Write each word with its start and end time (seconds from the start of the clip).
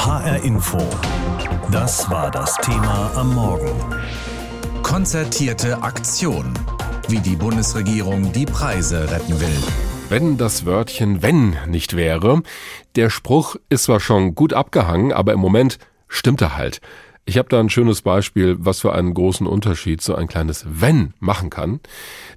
HR 0.00 0.42
Info. 0.44 0.78
Das 1.70 2.10
war 2.10 2.30
das 2.30 2.56
Thema 2.56 3.12
am 3.16 3.34
Morgen. 3.34 3.68
Konzertierte 4.82 5.82
Aktion. 5.82 6.54
Wie 7.08 7.18
die 7.18 7.36
Bundesregierung 7.36 8.32
die 8.32 8.46
Preise 8.46 9.10
retten 9.10 9.38
will. 9.38 9.62
Wenn 10.08 10.38
das 10.38 10.64
Wörtchen 10.64 11.22
wenn 11.22 11.54
nicht 11.66 11.96
wäre. 11.96 12.42
Der 12.96 13.10
Spruch 13.10 13.56
ist 13.68 13.82
zwar 13.82 14.00
schon 14.00 14.34
gut 14.34 14.54
abgehangen, 14.54 15.12
aber 15.12 15.34
im 15.34 15.38
Moment 15.40 15.78
stimmt 16.08 16.40
er 16.40 16.56
halt. 16.56 16.80
Ich 17.26 17.36
habe 17.36 17.50
da 17.50 17.60
ein 17.60 17.68
schönes 17.68 18.00
Beispiel, 18.00 18.56
was 18.58 18.80
für 18.80 18.94
einen 18.94 19.12
großen 19.12 19.46
Unterschied 19.46 20.00
so 20.00 20.14
ein 20.14 20.28
kleines 20.28 20.64
Wenn 20.66 21.12
machen 21.18 21.50
kann. 21.50 21.78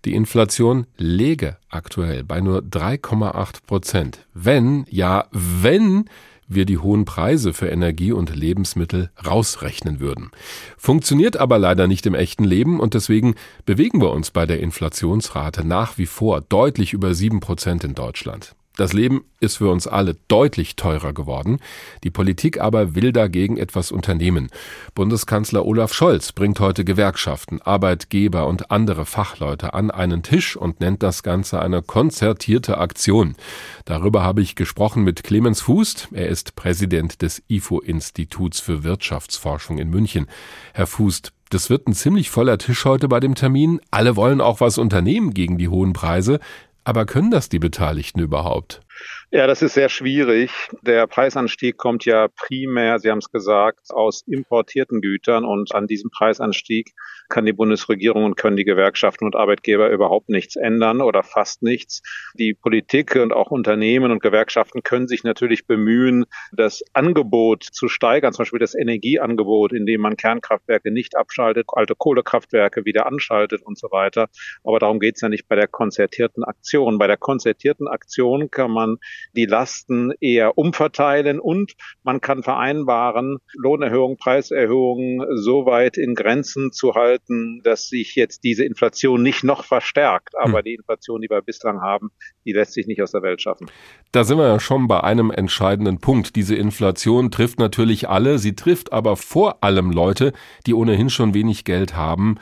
Die 0.04 0.16
Inflation 0.16 0.86
läge 0.98 1.56
aktuell 1.70 2.26
bei 2.26 2.42
nur 2.42 2.60
3,8 2.60 3.66
Prozent. 3.66 4.28
Wenn, 4.34 4.86
ja, 4.90 5.28
wenn 5.32 6.10
wir 6.56 6.66
die 6.66 6.78
hohen 6.78 7.06
Preise 7.06 7.54
für 7.54 7.68
Energie 7.68 8.12
und 8.12 8.36
Lebensmittel 8.36 9.10
rausrechnen 9.26 10.00
würden. 10.00 10.32
Funktioniert 10.78 11.38
aber 11.38 11.58
leider 11.58 11.88
nicht 11.88 12.06
im 12.06 12.16
echten 12.16 12.44
Leben 12.44 12.80
und 12.80 12.94
deswegen 12.94 13.36
bewegen 13.66 14.02
wir 14.02 14.12
uns 14.12 14.32
bei 14.32 14.46
der 14.46 14.60
Inflationsrate 14.60 15.66
nach 15.66 15.98
wie 15.98 16.06
vor 16.06 16.42
deutlich 16.42 16.94
über 16.94 17.14
sieben 17.14 17.40
Prozent 17.40 17.84
in 17.84 17.96
Deutschland. 17.96 18.56
Das 18.76 18.92
Leben 18.92 19.24
ist 19.40 19.58
für 19.58 19.70
uns 19.70 19.86
alle 19.86 20.16
deutlich 20.28 20.76
teurer 20.76 21.14
geworden. 21.14 21.60
Die 22.04 22.10
Politik 22.10 22.60
aber 22.60 22.96
will 22.96 23.12
dagegen 23.12 23.58
etwas 23.58 23.92
unternehmen. 23.92 24.50
Bundeskanzler 24.96 25.64
Olaf 25.64 25.94
Scholz 25.94 26.32
bringt 26.32 26.60
heute 26.60 26.84
Gewerkschaften, 26.84 27.62
Arbeitgeber 27.62 28.48
und 28.48 28.72
andere 28.72 29.06
Fachleute 29.06 29.76
an 29.76 29.92
einen 29.92 30.24
Tisch 30.24 30.56
und 30.56 30.80
nennt 30.80 31.04
das 31.04 31.22
Ganze 31.22 31.62
eine 31.62 31.84
konzertierte 31.84 32.80
Aktion. 32.80 33.36
Darüber 33.86 34.24
habe 34.24 34.42
ich 34.42 34.56
gesprochen 34.56 35.04
mit 35.04 35.24
Clemens 35.24 35.62
Fußt. 35.62 36.10
Er 36.12 36.30
ist 36.30 36.56
Präsident 36.56 37.22
des 37.22 37.44
IFO-Instituts 37.48 38.60
für 38.60 38.84
Wirtschaftsforschung 38.84 39.78
in 39.78 39.92
München. 39.92 40.26
Herr 40.74 40.88
Fußt, 40.88 41.32
das 41.52 41.70
wird 41.70 41.88
ein 41.88 41.94
ziemlich 41.94 42.32
voller 42.32 42.58
Tisch 42.58 42.86
heute 42.86 43.08
bei 43.08 43.20
dem 43.20 43.36
Termin. 43.36 43.80
Alle 43.92 44.16
wollen 44.16 44.42
auch 44.42 44.60
was 44.60 44.80
unternehmen 44.80 45.36
gegen 45.36 45.60
die 45.60 45.70
hohen 45.70 45.94
Preise. 45.94 46.40
Aber 46.84 47.06
können 47.06 47.32
das 47.32 47.50
die 47.50 47.60
Beteiligten 47.60 48.20
überhaupt? 48.20 48.82
Ja, 49.36 49.48
das 49.48 49.64
ist 49.64 49.74
sehr 49.74 49.90
schwierig. 49.90 50.52
Der 50.84 51.08
Preisanstieg 51.08 51.76
kommt 51.76 52.06
ja 52.06 52.28
primär, 52.28 53.00
Sie 53.00 53.10
haben 53.10 53.18
es 53.18 53.32
gesagt, 53.32 53.90
aus 53.90 54.22
importierten 54.28 55.02
Gütern 55.02 55.44
und 55.44 55.74
an 55.74 55.88
diesem 55.88 56.12
Preisanstieg 56.12 56.92
kann 57.30 57.44
die 57.48 57.54
Bundesregierung 57.54 58.26
und 58.26 58.36
können 58.38 58.58
die 58.58 58.64
Gewerkschaften 58.64 59.26
und 59.26 59.36
Arbeitgeber 59.36 59.90
überhaupt 59.90 60.30
nichts 60.30 60.56
ändern 60.56 61.02
oder 61.02 61.24
fast 61.24 61.64
nichts. 61.64 62.04
Die 62.36 62.54
Politik 62.54 63.16
und 63.16 63.34
auch 63.34 63.50
Unternehmen 63.50 64.12
und 64.12 64.22
Gewerkschaften 64.22 64.84
können 64.84 65.08
sich 65.08 65.24
natürlich 65.24 65.66
bemühen, 65.66 66.26
das 66.52 66.84
Angebot 66.94 67.64
zu 67.64 67.88
steigern, 67.88 68.34
zum 68.34 68.44
Beispiel 68.44 68.60
das 68.60 68.76
Energieangebot, 68.76 69.74
indem 69.74 70.02
man 70.02 70.16
Kernkraftwerke 70.16 70.92
nicht 70.92 71.18
abschaltet, 71.18 71.66
alte 71.70 71.96
Kohlekraftwerke 71.96 72.86
wieder 72.86 73.08
anschaltet 73.08 73.64
und 73.64 73.80
so 73.80 73.90
weiter. 73.90 74.28
Aber 74.64 74.78
darum 74.78 75.00
geht 75.00 75.16
es 75.16 75.22
ja 75.22 75.30
nicht 75.30 75.48
bei 75.48 75.56
der 75.56 75.68
konzertierten 75.68 76.44
Aktion. 76.44 77.00
Bei 77.00 77.08
der 77.08 77.18
konzertierten 77.18 77.88
Aktion 77.88 78.52
kann 78.52 78.70
man 78.70 78.98
die 79.34 79.46
Lasten 79.46 80.12
eher 80.20 80.58
umverteilen 80.58 81.40
und 81.40 81.74
man 82.04 82.22
kann 82.22 82.44
vereinbaren, 82.44 83.38
Lohnerhöhungen, 83.54 84.18
Preiserhöhungen 84.18 85.26
so 85.38 85.66
weit 85.66 85.98
in 85.98 86.16
Grenzen 86.16 86.72
zu 86.72 86.96
halten, 86.96 87.62
dass 87.64 87.88
sich 87.88 88.16
jetzt 88.16 88.44
diese 88.44 88.64
Inflation 88.66 89.24
nicht 89.24 89.44
noch 89.44 89.64
verstärkt. 89.64 90.36
Aber 90.38 90.60
hm. 90.60 90.66
die 90.66 90.74
Inflation, 90.76 91.22
die 91.22 91.30
wir 91.30 91.42
bislang 91.42 91.82
haben, 91.82 92.12
die 92.46 92.54
lässt 92.54 92.74
sich 92.74 92.88
nicht 92.88 93.02
aus 93.02 93.12
der 93.12 93.22
Welt 93.22 93.42
schaffen. 93.42 93.70
Da 94.12 94.24
sind 94.24 94.38
wir 94.38 94.48
ja 94.48 94.60
schon 94.60 94.88
bei 94.88 95.02
einem 95.02 95.32
entscheidenden 95.32 96.00
Punkt. 96.00 96.36
Diese 96.36 96.56
Inflation 96.56 97.32
trifft 97.32 97.60
natürlich 97.60 98.10
alle, 98.10 98.40
sie 98.40 98.56
trifft 98.56 98.94
aber 98.94 99.16
vor 99.16 99.64
allem 99.64 99.92
Leute, 99.92 100.34
die 100.66 100.74
ohnehin 100.74 101.10
schon 101.10 101.34
wenig 101.34 101.64
Geld 101.66 101.96
haben 101.96 102.38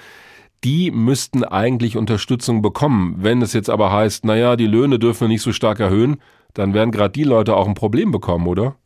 die 0.63 0.91
müssten 0.91 1.43
eigentlich 1.43 1.97
Unterstützung 1.97 2.61
bekommen. 2.61 3.16
Wenn 3.17 3.41
es 3.41 3.53
jetzt 3.53 3.69
aber 3.69 3.91
heißt, 3.91 4.25
naja, 4.25 4.56
die 4.56 4.67
Löhne 4.67 5.00
dürfen 5.00 5.22
wir 5.22 5.27
nicht 5.27 5.41
so 5.41 5.53
stark 5.53 5.79
erhöhen, 5.79 6.22
dann 6.53 6.73
werden 6.73 6.91
gerade 6.91 7.12
die 7.12 7.23
Leute 7.23 7.56
auch 7.56 7.67
ein 7.67 7.73
Problem 7.73 8.12
bekommen, 8.12 8.47
oder? 8.47 8.78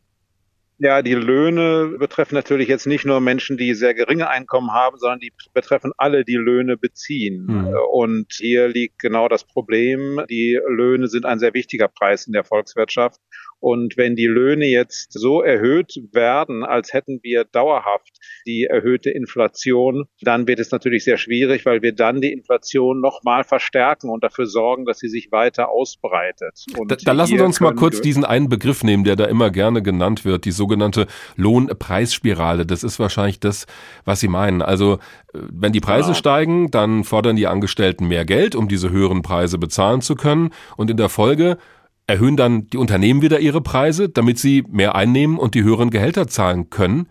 Ja, 0.78 1.00
die 1.00 1.14
Löhne 1.14 1.96
betreffen 1.98 2.34
natürlich 2.34 2.68
jetzt 2.68 2.86
nicht 2.86 3.06
nur 3.06 3.20
Menschen, 3.20 3.56
die 3.56 3.72
sehr 3.72 3.94
geringe 3.94 4.28
Einkommen 4.28 4.72
haben, 4.72 4.98
sondern 4.98 5.20
die 5.20 5.32
betreffen 5.54 5.92
alle, 5.96 6.22
die 6.22 6.36
Löhne 6.36 6.76
beziehen. 6.76 7.46
Mhm. 7.46 7.74
Und 7.92 8.26
hier 8.30 8.68
liegt 8.68 8.98
genau 8.98 9.28
das 9.28 9.44
Problem. 9.44 10.20
Die 10.28 10.60
Löhne 10.68 11.08
sind 11.08 11.24
ein 11.24 11.38
sehr 11.38 11.54
wichtiger 11.54 11.88
Preis 11.88 12.26
in 12.26 12.34
der 12.34 12.44
Volkswirtschaft. 12.44 13.20
Und 13.60 13.96
wenn 13.96 14.16
die 14.16 14.26
Löhne 14.26 14.66
jetzt 14.66 15.12
so 15.12 15.42
erhöht 15.42 15.94
werden, 16.12 16.64
als 16.64 16.92
hätten 16.92 17.20
wir 17.22 17.44
dauerhaft 17.44 18.18
die 18.46 18.64
erhöhte 18.64 19.10
Inflation, 19.10 20.04
dann 20.20 20.46
wird 20.46 20.60
es 20.60 20.70
natürlich 20.70 21.04
sehr 21.04 21.16
schwierig, 21.16 21.64
weil 21.64 21.82
wir 21.82 21.92
dann 21.92 22.20
die 22.20 22.32
Inflation 22.32 23.00
nochmal 23.00 23.44
verstärken 23.44 24.10
und 24.10 24.22
dafür 24.22 24.46
sorgen, 24.46 24.84
dass 24.84 24.98
sie 24.98 25.08
sich 25.08 25.32
weiter 25.32 25.70
ausbreitet. 25.70 26.64
Und 26.76 26.90
da, 26.90 26.96
da 26.96 27.12
lassen 27.12 27.38
Sie 27.38 27.44
uns 27.44 27.60
mal 27.60 27.74
kurz 27.74 28.00
diesen 28.00 28.24
einen 28.24 28.48
Begriff 28.48 28.84
nehmen, 28.84 29.04
der 29.04 29.16
da 29.16 29.24
immer 29.24 29.50
gerne 29.50 29.82
genannt 29.82 30.24
wird, 30.24 30.44
die 30.44 30.50
sogenannte 30.50 31.06
Lohnpreisspirale. 31.36 32.66
Das 32.66 32.84
ist 32.84 32.98
wahrscheinlich 32.98 33.40
das, 33.40 33.66
was 34.04 34.20
Sie 34.20 34.28
meinen. 34.28 34.62
Also 34.62 34.94
äh, 35.32 35.38
wenn 35.50 35.72
die 35.72 35.80
Preise 35.80 36.08
genau. 36.08 36.18
steigen, 36.18 36.70
dann 36.70 37.04
fordern 37.04 37.36
die 37.36 37.46
Angestellten 37.46 38.06
mehr 38.06 38.24
Geld, 38.24 38.54
um 38.54 38.68
diese 38.68 38.90
höheren 38.90 39.22
Preise 39.22 39.58
bezahlen 39.58 40.02
zu 40.02 40.14
können. 40.14 40.50
Und 40.76 40.90
in 40.90 40.96
der 40.96 41.08
Folge 41.08 41.58
erhöhen 42.06 42.36
dann 42.36 42.68
die 42.68 42.76
Unternehmen 42.76 43.22
wieder 43.22 43.40
ihre 43.40 43.60
Preise, 43.60 44.08
damit 44.08 44.38
sie 44.38 44.64
mehr 44.68 44.94
einnehmen 44.94 45.38
und 45.38 45.54
die 45.54 45.62
höheren 45.62 45.90
Gehälter 45.90 46.28
zahlen 46.28 46.70
können. 46.70 47.08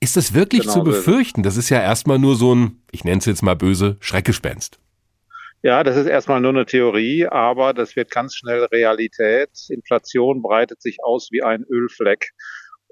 Ist 0.00 0.16
das 0.16 0.34
wirklich 0.34 0.62
genau, 0.62 0.74
zu 0.74 0.84
befürchten? 0.84 1.42
Das 1.42 1.56
ist 1.56 1.68
ja 1.68 1.80
erstmal 1.80 2.18
nur 2.18 2.36
so 2.36 2.54
ein, 2.54 2.82
ich 2.90 3.04
nenne 3.04 3.18
es 3.18 3.26
jetzt 3.26 3.42
mal 3.42 3.54
böse, 3.54 3.96
Schreckgespenst. 4.00 4.78
Ja, 5.62 5.84
das 5.84 5.96
ist 5.96 6.06
erstmal 6.06 6.40
nur 6.40 6.50
eine 6.50 6.66
Theorie, 6.66 7.26
aber 7.26 7.72
das 7.72 7.94
wird 7.94 8.10
ganz 8.10 8.34
schnell 8.34 8.64
Realität. 8.64 9.50
Inflation 9.68 10.42
breitet 10.42 10.82
sich 10.82 11.04
aus 11.04 11.28
wie 11.30 11.44
ein 11.44 11.62
Ölfleck. 11.62 12.32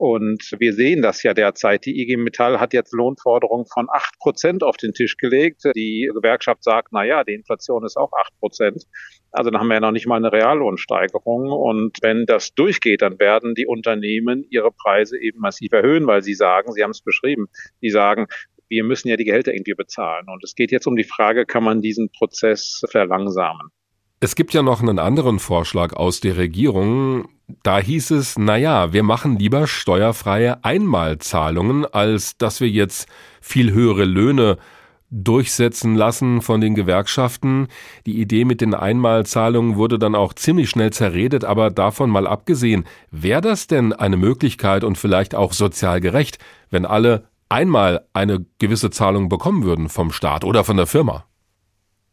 Und 0.01 0.57
wir 0.59 0.73
sehen 0.73 1.03
das 1.03 1.23
ja 1.23 1.35
derzeit. 1.35 1.85
Die 1.85 2.01
IG 2.01 2.17
Metall 2.17 2.59
hat 2.59 2.73
jetzt 2.73 2.95
Lohnforderungen 2.95 3.67
von 3.67 3.87
acht 3.93 4.19
Prozent 4.19 4.63
auf 4.63 4.79
den 4.79 4.95
Tisch 4.95 5.19
gelegt. 5.19 5.65
Die 5.77 6.11
Gewerkschaft 6.15 6.65
sagt, 6.65 6.89
na 6.93 7.05
ja, 7.05 7.23
die 7.23 7.35
Inflation 7.35 7.85
ist 7.85 7.99
auch 7.99 8.11
acht 8.19 8.33
Prozent. 8.39 8.85
Also 9.31 9.51
dann 9.51 9.61
haben 9.61 9.69
wir 9.69 9.75
ja 9.75 9.81
noch 9.81 9.91
nicht 9.91 10.07
mal 10.07 10.17
eine 10.17 10.33
Reallohnsteigerung. 10.33 11.53
Und 11.53 11.99
wenn 12.01 12.25
das 12.25 12.55
durchgeht, 12.55 13.03
dann 13.03 13.19
werden 13.19 13.55
die 13.55 13.67
Unternehmen 13.67 14.47
ihre 14.49 14.71
Preise 14.73 15.21
eben 15.21 15.39
massiv 15.39 15.71
erhöhen, 15.73 16.07
weil 16.07 16.23
sie 16.23 16.35
sagen, 16.35 16.73
sie 16.73 16.83
haben 16.83 16.93
es 16.93 17.03
beschrieben, 17.03 17.49
die 17.83 17.91
sagen, 17.91 18.27
wir 18.71 18.85
müssen 18.85 19.09
ja 19.09 19.19
die 19.19 19.27
Gehälter 19.27 19.53
irgendwie 19.53 19.75
bezahlen. 19.75 20.29
Und 20.33 20.43
es 20.43 20.55
geht 20.55 20.73
jetzt 20.73 20.87
um 20.87 20.97
die 20.97 21.05
Frage, 21.05 21.45
kann 21.45 21.63
man 21.63 21.83
diesen 21.83 22.11
Prozess 22.11 22.81
verlangsamen? 22.89 23.69
Es 24.23 24.35
gibt 24.35 24.53
ja 24.53 24.63
noch 24.63 24.83
einen 24.83 24.99
anderen 24.99 25.39
Vorschlag 25.39 25.95
aus 25.95 26.21
der 26.21 26.37
Regierung. 26.37 27.27
Da 27.63 27.79
hieß 27.79 28.11
es, 28.11 28.39
na 28.39 28.59
ja, 28.59 28.93
wir 28.93 29.03
machen 29.03 29.39
lieber 29.39 29.67
steuerfreie 29.67 30.63
Einmalzahlungen, 30.63 31.87
als 31.87 32.37
dass 32.37 32.61
wir 32.61 32.69
jetzt 32.69 33.09
viel 33.41 33.73
höhere 33.73 34.05
Löhne 34.05 34.59
durchsetzen 35.11 35.95
lassen 35.95 36.43
von 36.43 36.61
den 36.61 36.75
Gewerkschaften. 36.75 37.69
Die 38.05 38.21
Idee 38.21 38.45
mit 38.45 38.61
den 38.61 38.75
Einmalzahlungen 38.75 39.77
wurde 39.77 39.99
dann 39.99 40.15
auch 40.15 40.35
ziemlich 40.35 40.69
schnell 40.69 40.93
zerredet, 40.93 41.47
aber 41.47 41.71
davon 41.71 42.11
mal 42.11 42.27
abgesehen, 42.27 42.85
wäre 43.11 43.41
das 43.41 43.69
denn 43.69 43.95
eine 43.95 44.19
Möglichkeit 44.19 44.85
und 44.85 44.99
vielleicht 44.99 45.35
auch 45.35 45.55
sozial 45.55 46.03
gerecht, 46.03 46.39
wenn 46.69 46.85
alle 46.85 47.25
einmal 47.49 48.07
eine 48.13 48.45
gewisse 48.59 48.91
Zahlung 48.91 49.31
bekommen 49.31 49.65
würden 49.65 49.89
vom 49.89 50.13
Staat 50.13 50.45
oder 50.45 50.63
von 50.63 50.77
der 50.77 50.87
Firma? 50.87 51.25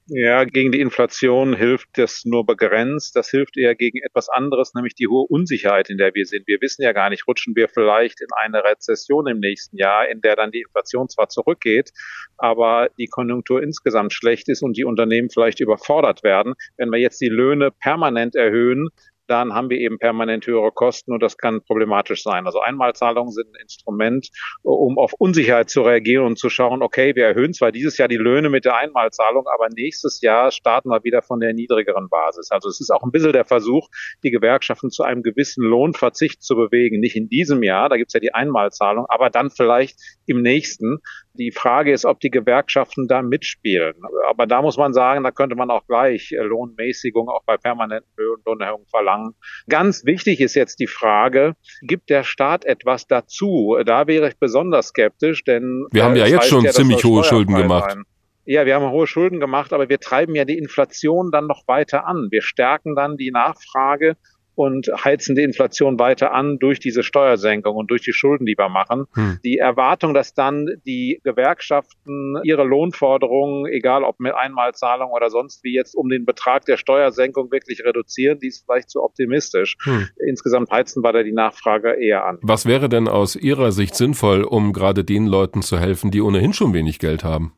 Ja, 0.09 0.45
gegen 0.45 0.72
die 0.72 0.79
Inflation 0.79 1.53
hilft 1.53 1.90
das 1.97 2.23
nur 2.23 2.45
begrenzt. 2.45 3.18
Das 3.18 3.29
hilft 3.29 3.57
eher 3.57 3.75
gegen 3.75 4.00
etwas 4.01 4.29
anderes, 4.29 4.73
nämlich 4.73 4.95
die 4.95 5.07
hohe 5.07 5.28
Unsicherheit, 5.28 5.90
in 5.90 5.97
der 5.97 6.13
wir 6.13 6.25
sind. 6.25 6.47
Wir 6.47 6.62
wissen 6.62 6.81
ja 6.81 6.94
gar 6.94 7.09
nicht, 7.09 7.28
rutschen 7.28 7.57
wir 7.57 7.68
vielleicht 7.68 8.21
in 8.21 8.27
eine 8.38 8.63
Rezession 8.63 9.27
im 9.27 9.39
nächsten 9.39 9.75
Jahr, 9.75 10.07
in 10.07 10.21
der 10.21 10.38
dann 10.38 10.51
die 10.51 10.62
Inflation 10.62 11.09
zwar 11.09 11.27
zurückgeht, 11.27 11.92
aber 12.38 12.89
die 12.98 13.07
Konjunktur 13.07 13.62
insgesamt 13.62 14.13
schlecht 14.13 14.48
ist 14.48 14.63
und 14.63 14.77
die 14.77 14.86
Unternehmen 14.86 15.30
vielleicht 15.30 15.59
überfordert 15.59 16.24
werden. 16.24 16.53
Wenn 16.77 16.89
wir 16.89 17.00
jetzt 17.00 17.19
die 17.19 17.27
Löhne 17.27 17.71
permanent 17.71 18.33
erhöhen, 18.33 18.88
dann 19.27 19.53
haben 19.53 19.69
wir 19.69 19.77
eben 19.77 20.00
permanent 20.00 20.45
höhere 20.47 20.71
Kosten 20.71 21.12
und 21.12 21.21
das 21.21 21.38
kann 21.38 21.62
problematisch 21.62 22.24
sein. 22.24 22.45
Also 22.45 22.62
Einmalzahlungen 22.62 23.31
sind 23.31 23.47
ein 23.50 23.62
Instrument, 23.62 24.29
um 24.63 24.97
auf 24.97 25.13
Unsicherheit 25.13 25.69
zu 25.69 25.81
reagieren 25.81 26.25
und 26.25 26.39
zu 26.39 26.50
schauen, 26.50 26.81
okay, 26.81 27.15
wir 27.15 27.25
erhöhen 27.25 27.53
zwar 27.53 27.71
dieses 27.71 27.97
Jahr 27.97 28.07
die 28.07 28.18
Löhne 28.18 28.50
mit 28.50 28.65
der 28.65 28.77
Einmalzahlung, 28.77 29.45
aber 29.47 29.68
nächstes 29.75 30.21
Jahr 30.21 30.51
starten 30.51 30.89
wir 30.89 31.03
wieder 31.03 31.21
von 31.21 31.39
der 31.39 31.53
niedrigeren 31.53 32.09
Basis. 32.09 32.51
Also 32.51 32.69
es 32.69 32.79
ist 32.79 32.91
auch 32.91 33.03
ein 33.03 33.12
bisschen 33.12 33.33
der 33.33 33.45
Versuch, 33.45 33.89
die 34.24 34.31
Gewerkschaften 34.31 34.89
zu 34.89 35.03
einem 35.03 35.24
gewissen 35.24 35.63
Lohnverzicht 35.63 36.41
zu 36.41 36.56
bewegen. 36.56 37.00
Nicht 37.00 37.15
in 37.15 37.29
diesem 37.29 37.63
Jahr, 37.63 37.89
da 37.89 37.97
gibt's 37.97 38.13
ja 38.13 38.19
die 38.19 38.33
Einmalzahlung, 38.33 39.06
aber 39.09 39.29
dann 39.29 39.50
vielleicht 39.50 40.00
im 40.25 40.41
nächsten. 40.41 41.00
Die 41.38 41.51
Frage 41.51 41.92
ist, 41.92 42.06
ob 42.06 42.19
die 42.19 42.30
Gewerkschaften 42.30 43.07
da 43.07 43.22
mitspielen. 43.22 43.94
Aber 44.30 44.48
da 44.48 44.62
muss 44.62 44.78
man 44.78 44.94
sagen, 44.94 45.24
da 45.24 45.31
könnte 45.31 45.56
man 45.56 45.69
auch 45.69 45.86
gleich 45.88 46.31
äh, 46.31 46.38
Lohnmäßigung 46.38 47.30
auch 47.30 47.44
bei 47.45 47.57
permanenten 47.57 48.12
Lohnerhöhungen 48.45 48.88
verlangen. 48.88 49.34
Ganz 49.69 50.06
wichtig 50.06 50.39
ist 50.39 50.56
jetzt 50.56 50.80
die 50.80 50.88
Frage, 50.88 51.54
gibt 51.81 52.10
der 52.10 52.24
Staat 52.24 52.66
etwas 52.66 53.07
dazu? 53.07 53.78
Da 53.86 54.07
wäre 54.07 54.30
ich 54.30 54.38
besonders 54.38 54.88
skeptisch, 54.88 55.44
denn 55.44 55.88
wir 55.92 56.04
haben 56.04 56.16
ja 56.16 56.28
jetzt 56.28 56.48
schon 56.48 56.63
ja, 56.63 56.72
ziemlich 56.72 57.04
hohe 57.04 57.24
Schulden 57.24 57.56
gemacht. 57.56 57.92
Sein. 57.92 58.04
Ja, 58.50 58.66
wir 58.66 58.75
haben 58.75 58.89
hohe 58.92 59.07
Schulden 59.07 59.42
gemacht, 59.42 59.74
aber 59.74 59.89
wir 59.89 60.00
treiben 60.00 60.34
ja 60.34 60.45
die 60.45 60.57
Inflation 60.57 61.31
dann 61.31 61.48
noch 61.48 61.68
weiter 61.68 62.07
an. 62.07 62.30
Wir 62.31 62.42
stärken 62.42 62.95
dann 62.95 63.18
die 63.18 63.30
Nachfrage 63.30 64.16
und 64.57 64.89
heizen 65.06 65.36
die 65.36 65.44
Inflation 65.44 66.00
weiter 66.00 66.33
an 66.33 66.57
durch 66.57 66.80
diese 66.80 67.04
Steuersenkung 67.04 67.75
und 67.75 67.92
durch 67.92 68.01
die 68.01 68.12
Schulden, 68.12 68.48
die 68.48 68.56
wir 68.57 68.69
machen. 68.69 69.06
Hm. 69.13 69.39
Die 69.45 69.59
Erwartung, 69.59 70.15
dass 70.15 70.33
dann 70.33 70.68
die 70.83 71.21
Gewerkschaften 71.24 72.39
ihre 72.44 72.63
Lohnforderungen, 72.63 73.71
egal 73.71 74.04
ob 74.04 74.19
mit 74.19 74.33
Einmalzahlung 74.33 75.12
oder 75.12 75.30
sonst 75.30 75.63
wie 75.63 75.75
jetzt, 75.75 75.94
um 75.94 76.09
den 76.09 76.25
Betrag 76.25 76.65
der 76.65 76.77
Steuersenkung 76.77 77.51
wirklich 77.51 77.86
reduzieren, 77.86 78.39
die 78.39 78.48
ist 78.48 78.65
vielleicht 78.65 78.89
zu 78.89 79.04
optimistisch. 79.04 79.77
Hm. 79.83 80.07
Insgesamt 80.25 80.71
heizen 80.71 81.03
wir 81.03 81.13
da 81.13 81.21
die 81.21 81.33
Nachfrage 81.33 81.94
eher 81.94 82.25
an. 82.25 82.39
Was 82.42 82.65
wäre 82.65 82.89
denn 82.89 83.07
aus 83.07 83.36
Ihrer 83.36 83.71
Sicht 83.71 83.94
sinnvoll, 83.94 84.44
um 84.44 84.74
gerade 84.74 85.03
den 85.03 85.27
Leuten 85.27 85.62
zu 85.62 85.80
helfen, 85.80 86.10
die 86.10 86.21
ohnehin 86.21 86.53
schon 86.53 86.74
wenig 86.74 86.98
Geld 86.98 87.24
haben? 87.24 87.53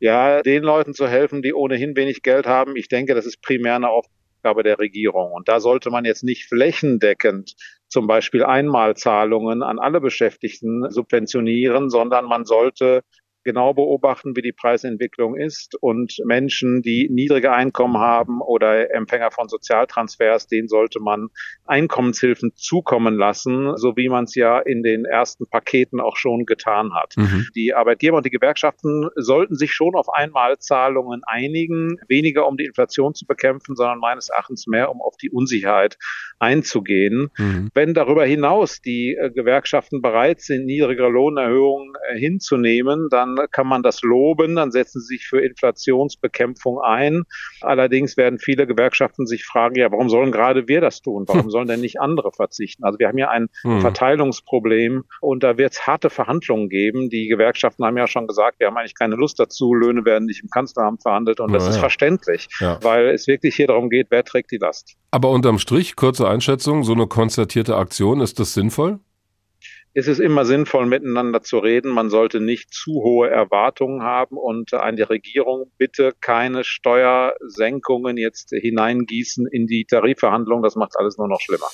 Ja, 0.00 0.42
den 0.42 0.64
Leuten 0.64 0.92
zu 0.92 1.08
helfen, 1.08 1.40
die 1.40 1.54
ohnehin 1.54 1.96
wenig 1.96 2.22
Geld 2.22 2.46
haben. 2.46 2.76
Ich 2.76 2.88
denke, 2.88 3.14
das 3.14 3.24
ist 3.24 3.40
primär 3.40 3.76
eine 3.76 3.88
Aufgabe 4.44 4.62
der 4.62 4.78
Regierung. 4.78 5.32
Und 5.32 5.48
da 5.48 5.58
sollte 5.58 5.90
man 5.90 6.04
jetzt 6.04 6.22
nicht 6.22 6.46
flächendeckend 6.46 7.54
zum 7.88 8.06
Beispiel 8.06 8.44
Einmalzahlungen 8.44 9.62
an 9.62 9.78
alle 9.78 10.02
Beschäftigten 10.02 10.90
subventionieren, 10.90 11.88
sondern 11.88 12.26
man 12.26 12.44
sollte 12.44 13.02
genau 13.44 13.74
beobachten, 13.74 14.36
wie 14.36 14.42
die 14.42 14.52
Preisentwicklung 14.52 15.36
ist 15.36 15.76
und 15.80 16.20
Menschen, 16.24 16.82
die 16.82 17.08
niedrige 17.10 17.52
Einkommen 17.52 17.98
haben 17.98 18.40
oder 18.40 18.92
Empfänger 18.94 19.30
von 19.30 19.48
Sozialtransfers, 19.48 20.46
denen 20.46 20.68
sollte 20.68 21.00
man 21.00 21.28
Einkommenshilfen 21.66 22.52
zukommen 22.56 23.16
lassen, 23.16 23.76
so 23.76 23.96
wie 23.96 24.08
man 24.08 24.24
es 24.24 24.34
ja 24.34 24.58
in 24.58 24.82
den 24.82 25.04
ersten 25.04 25.46
Paketen 25.46 26.00
auch 26.00 26.16
schon 26.16 26.46
getan 26.46 26.94
hat. 26.94 27.14
Mhm. 27.16 27.46
Die 27.54 27.74
Arbeitgeber 27.74 28.16
und 28.16 28.26
die 28.26 28.30
Gewerkschaften 28.30 29.08
sollten 29.16 29.56
sich 29.56 29.72
schon 29.72 29.94
auf 29.94 30.08
Einmalzahlungen 30.12 31.22
einigen, 31.26 31.98
weniger 32.08 32.46
um 32.46 32.56
die 32.56 32.64
Inflation 32.64 33.14
zu 33.14 33.26
bekämpfen, 33.26 33.76
sondern 33.76 33.98
meines 33.98 34.28
Erachtens 34.28 34.66
mehr 34.66 34.90
um 34.90 35.00
auf 35.00 35.16
die 35.16 35.30
Unsicherheit 35.30 35.98
einzugehen. 36.38 37.30
Mhm. 37.38 37.70
Wenn 37.74 37.94
darüber 37.94 38.24
hinaus 38.24 38.80
die 38.80 39.16
äh, 39.16 39.30
Gewerkschaften 39.30 40.02
bereit 40.02 40.40
sind, 40.40 40.66
niedrigere 40.66 41.08
Lohnerhöhungen 41.08 41.94
äh, 42.08 42.18
hinzunehmen, 42.18 43.08
dann 43.10 43.33
kann 43.50 43.66
man 43.66 43.82
das 43.82 44.02
loben, 44.02 44.56
dann 44.56 44.70
setzen 44.70 45.00
sie 45.00 45.16
sich 45.16 45.26
für 45.26 45.40
Inflationsbekämpfung 45.40 46.80
ein. 46.80 47.24
Allerdings 47.60 48.16
werden 48.16 48.38
viele 48.38 48.66
Gewerkschaften 48.66 49.26
sich 49.26 49.44
fragen, 49.44 49.76
ja, 49.76 49.90
warum 49.90 50.08
sollen 50.08 50.32
gerade 50.32 50.68
wir 50.68 50.80
das 50.80 51.02
tun? 51.02 51.24
Warum 51.26 51.50
sollen 51.50 51.68
denn 51.68 51.80
nicht 51.80 52.00
andere 52.00 52.32
verzichten? 52.32 52.84
Also 52.84 52.98
wir 52.98 53.08
haben 53.08 53.18
ja 53.18 53.30
ein 53.30 53.48
hm. 53.62 53.80
Verteilungsproblem 53.80 55.04
und 55.20 55.42
da 55.42 55.58
wird 55.58 55.72
es 55.72 55.86
harte 55.86 56.10
Verhandlungen 56.10 56.68
geben. 56.68 57.10
Die 57.10 57.28
Gewerkschaften 57.28 57.84
haben 57.84 57.96
ja 57.96 58.06
schon 58.06 58.26
gesagt, 58.26 58.60
wir 58.60 58.68
haben 58.68 58.76
eigentlich 58.76 58.94
keine 58.94 59.16
Lust 59.16 59.38
dazu, 59.38 59.74
Löhne 59.74 60.04
werden 60.04 60.26
nicht 60.26 60.42
im 60.42 60.50
Kanzleramt 60.50 61.02
verhandelt 61.02 61.40
und 61.40 61.52
das 61.52 61.64
ja, 61.64 61.70
ist 61.70 61.78
verständlich, 61.78 62.48
ja. 62.60 62.78
weil 62.82 63.08
es 63.08 63.26
wirklich 63.26 63.54
hier 63.56 63.66
darum 63.66 63.90
geht, 63.90 64.08
wer 64.10 64.24
trägt 64.24 64.50
die 64.50 64.58
Last. 64.58 64.96
Aber 65.10 65.30
unterm 65.30 65.58
Strich, 65.58 65.96
kurze 65.96 66.28
Einschätzung, 66.28 66.84
so 66.84 66.92
eine 66.92 67.06
konzertierte 67.06 67.76
Aktion, 67.76 68.20
ist 68.20 68.40
das 68.40 68.54
sinnvoll? 68.54 68.98
Ist 69.94 70.08
es 70.08 70.18
immer 70.18 70.44
sinnvoll, 70.44 70.86
miteinander 70.86 71.42
zu 71.42 71.58
reden. 71.58 71.90
Man 71.90 72.10
sollte 72.10 72.40
nicht 72.40 72.74
zu 72.74 72.94
hohe 72.94 73.30
Erwartungen 73.30 74.02
haben 74.02 74.36
und 74.36 74.74
an 74.74 74.96
die 74.96 75.02
Regierung 75.02 75.70
bitte 75.78 76.12
keine 76.20 76.64
Steuersenkungen 76.64 78.16
jetzt 78.16 78.50
hineingießen 78.50 79.46
in 79.46 79.66
die 79.66 79.84
Tarifverhandlungen. 79.84 80.64
Das 80.64 80.74
macht 80.74 80.96
alles 80.98 81.16
nur 81.16 81.28
noch 81.28 81.40
schlimmer. 81.40 81.68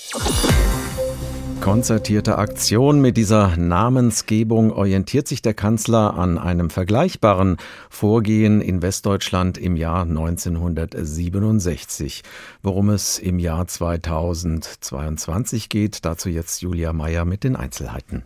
Konzertierte 1.60 2.38
Aktion 2.38 3.02
mit 3.02 3.18
dieser 3.18 3.54
Namensgebung 3.56 4.72
orientiert 4.72 5.28
sich 5.28 5.42
der 5.42 5.52
Kanzler 5.52 6.14
an 6.14 6.38
einem 6.38 6.70
vergleichbaren 6.70 7.58
Vorgehen 7.90 8.62
in 8.62 8.80
Westdeutschland 8.80 9.58
im 9.58 9.76
Jahr 9.76 10.00
1967. 10.02 12.22
Worum 12.62 12.88
es 12.88 13.18
im 13.18 13.38
Jahr 13.38 13.66
2022 13.66 15.68
geht, 15.68 16.06
dazu 16.06 16.30
jetzt 16.30 16.62
Julia 16.62 16.94
Meyer 16.94 17.26
mit 17.26 17.44
den 17.44 17.56
Einzelheiten. 17.56 18.22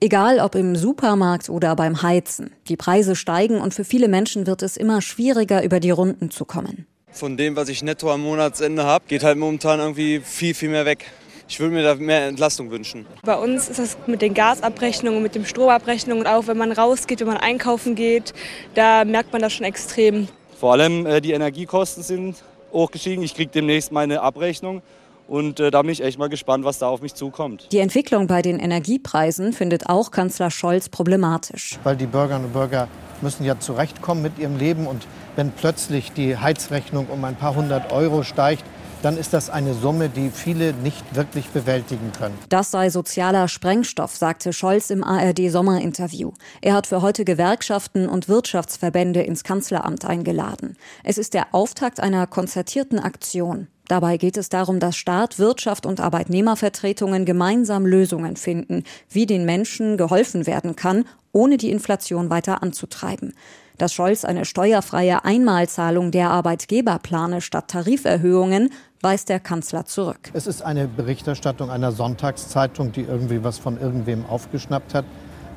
Egal 0.00 0.40
ob 0.40 0.56
im 0.56 0.74
Supermarkt 0.74 1.48
oder 1.48 1.76
beim 1.76 2.02
Heizen, 2.02 2.50
die 2.66 2.76
Preise 2.76 3.14
steigen 3.14 3.60
und 3.60 3.72
für 3.72 3.84
viele 3.84 4.08
Menschen 4.08 4.48
wird 4.48 4.62
es 4.62 4.76
immer 4.76 5.00
schwieriger, 5.00 5.62
über 5.62 5.78
die 5.78 5.92
Runden 5.92 6.32
zu 6.32 6.44
kommen. 6.44 6.88
Von 7.12 7.36
dem, 7.36 7.54
was 7.56 7.68
ich 7.68 7.84
netto 7.84 8.10
am 8.10 8.22
Monatsende 8.22 8.84
habe, 8.84 9.04
geht 9.06 9.22
halt 9.22 9.38
momentan 9.38 9.78
irgendwie 9.78 10.20
viel, 10.20 10.54
viel 10.54 10.70
mehr 10.70 10.86
weg. 10.86 11.12
Ich 11.52 11.60
würde 11.60 11.74
mir 11.74 11.82
da 11.82 11.94
mehr 11.96 12.28
Entlastung 12.28 12.70
wünschen. 12.70 13.04
Bei 13.26 13.36
uns 13.36 13.68
ist 13.68 13.78
das 13.78 13.98
mit 14.06 14.22
den 14.22 14.32
Gasabrechnungen, 14.32 15.22
mit 15.22 15.34
den 15.34 15.44
Stromabrechnungen, 15.44 16.26
auch 16.26 16.46
wenn 16.46 16.56
man 16.56 16.72
rausgeht, 16.72 17.20
wenn 17.20 17.26
man 17.26 17.36
einkaufen 17.36 17.94
geht, 17.94 18.32
da 18.74 19.04
merkt 19.04 19.34
man 19.34 19.42
das 19.42 19.52
schon 19.52 19.66
extrem. 19.66 20.28
Vor 20.58 20.72
allem 20.72 21.04
äh, 21.04 21.20
die 21.20 21.32
Energiekosten 21.32 22.02
sind 22.02 22.36
hochgestiegen. 22.72 23.22
Ich 23.22 23.34
kriege 23.34 23.50
demnächst 23.50 23.92
meine 23.92 24.22
Abrechnung. 24.22 24.80
Und 25.28 25.60
äh, 25.60 25.70
da 25.70 25.82
bin 25.82 25.90
ich 25.90 26.02
echt 26.02 26.18
mal 26.18 26.30
gespannt, 26.30 26.64
was 26.64 26.78
da 26.78 26.88
auf 26.88 27.02
mich 27.02 27.12
zukommt. 27.12 27.68
Die 27.70 27.80
Entwicklung 27.80 28.28
bei 28.28 28.40
den 28.40 28.58
Energiepreisen 28.58 29.52
findet 29.52 29.90
auch 29.90 30.10
Kanzler 30.10 30.50
Scholz 30.50 30.88
problematisch. 30.88 31.78
Weil 31.84 31.96
die 31.96 32.06
Bürgerinnen 32.06 32.46
und 32.46 32.54
Bürger 32.54 32.88
müssen 33.20 33.44
ja 33.44 33.60
zurechtkommen 33.60 34.22
mit 34.22 34.38
ihrem 34.38 34.56
Leben. 34.56 34.86
Und 34.86 35.06
wenn 35.36 35.50
plötzlich 35.50 36.12
die 36.12 36.38
Heizrechnung 36.38 37.08
um 37.08 37.22
ein 37.26 37.36
paar 37.36 37.54
hundert 37.54 37.92
Euro 37.92 38.22
steigt, 38.22 38.64
dann 39.02 39.16
ist 39.16 39.32
das 39.32 39.50
eine 39.50 39.74
Summe, 39.74 40.08
die 40.08 40.30
viele 40.30 40.72
nicht 40.72 41.14
wirklich 41.14 41.48
bewältigen 41.48 42.12
können. 42.16 42.38
Das 42.48 42.70
sei 42.70 42.88
sozialer 42.88 43.48
Sprengstoff, 43.48 44.16
sagte 44.16 44.52
Scholz 44.52 44.90
im 44.90 45.04
ARD-Sommerinterview. 45.04 46.32
Er 46.60 46.74
hat 46.74 46.86
für 46.86 47.02
heute 47.02 47.24
Gewerkschaften 47.24 48.08
und 48.08 48.28
Wirtschaftsverbände 48.28 49.22
ins 49.22 49.44
Kanzleramt 49.44 50.04
eingeladen. 50.04 50.76
Es 51.04 51.18
ist 51.18 51.34
der 51.34 51.52
Auftakt 51.52 52.00
einer 52.00 52.26
konzertierten 52.26 52.98
Aktion. 52.98 53.66
Dabei 53.88 54.16
geht 54.16 54.36
es 54.36 54.48
darum, 54.48 54.78
dass 54.78 54.96
Staat, 54.96 55.38
Wirtschaft 55.38 55.84
und 55.84 56.00
Arbeitnehmervertretungen 56.00 57.24
gemeinsam 57.24 57.84
Lösungen 57.84 58.36
finden, 58.36 58.84
wie 59.10 59.26
den 59.26 59.44
Menschen 59.44 59.96
geholfen 59.96 60.46
werden 60.46 60.76
kann, 60.76 61.04
ohne 61.32 61.56
die 61.56 61.70
Inflation 61.70 62.30
weiter 62.30 62.62
anzutreiben. 62.62 63.34
Dass 63.82 63.94
Scholz 63.94 64.24
eine 64.24 64.44
steuerfreie 64.44 65.24
Einmalzahlung 65.24 66.12
der 66.12 66.30
Arbeitgeber 66.30 67.00
plane 67.00 67.40
statt 67.40 67.66
Tariferhöhungen, 67.66 68.70
weist 69.00 69.28
der 69.28 69.40
Kanzler 69.40 69.86
zurück. 69.86 70.30
Es 70.34 70.46
ist 70.46 70.62
eine 70.62 70.86
Berichterstattung 70.86 71.68
einer 71.68 71.90
Sonntagszeitung, 71.90 72.92
die 72.92 73.00
irgendwie 73.00 73.42
was 73.42 73.58
von 73.58 73.80
irgendwem 73.80 74.24
aufgeschnappt 74.24 74.94
hat. 74.94 75.04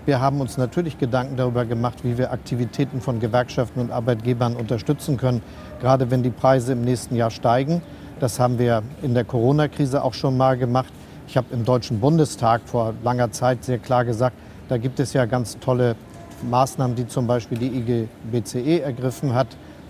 Wir 0.07 0.21
haben 0.21 0.41
uns 0.41 0.57
natürlich 0.57 0.97
Gedanken 0.97 1.37
darüber 1.37 1.65
gemacht, 1.65 1.99
wie 2.01 2.17
wir 2.17 2.31
Aktivitäten 2.31 2.99
von 2.99 3.19
Gewerkschaften 3.19 3.79
und 3.79 3.91
Arbeitgebern 3.91 4.55
unterstützen 4.55 5.17
können, 5.17 5.43
gerade 5.79 6.09
wenn 6.09 6.23
die 6.23 6.31
Preise 6.31 6.71
im 6.71 6.81
nächsten 6.81 7.15
Jahr 7.15 7.29
steigen. 7.29 7.83
Das 8.19 8.39
haben 8.39 8.57
wir 8.57 8.81
in 9.03 9.13
der 9.13 9.25
Corona-Krise 9.25 10.03
auch 10.03 10.15
schon 10.15 10.35
mal 10.35 10.57
gemacht. 10.57 10.91
Ich 11.27 11.37
habe 11.37 11.53
im 11.53 11.63
Deutschen 11.63 11.99
Bundestag 11.99 12.61
vor 12.65 12.95
langer 13.03 13.29
Zeit 13.29 13.63
sehr 13.63 13.77
klar 13.77 14.03
gesagt, 14.03 14.35
da 14.67 14.77
gibt 14.77 14.99
es 14.99 15.13
ja 15.13 15.25
ganz 15.25 15.59
tolle 15.59 15.95
Maßnahmen, 16.43 16.95
die 16.95 17.07
zum 17.07 17.27
Beispiel 17.27 17.57
die 17.57 18.07
IGBCE 18.31 18.81
ergriffen 18.81 19.33
hat. 19.33 19.47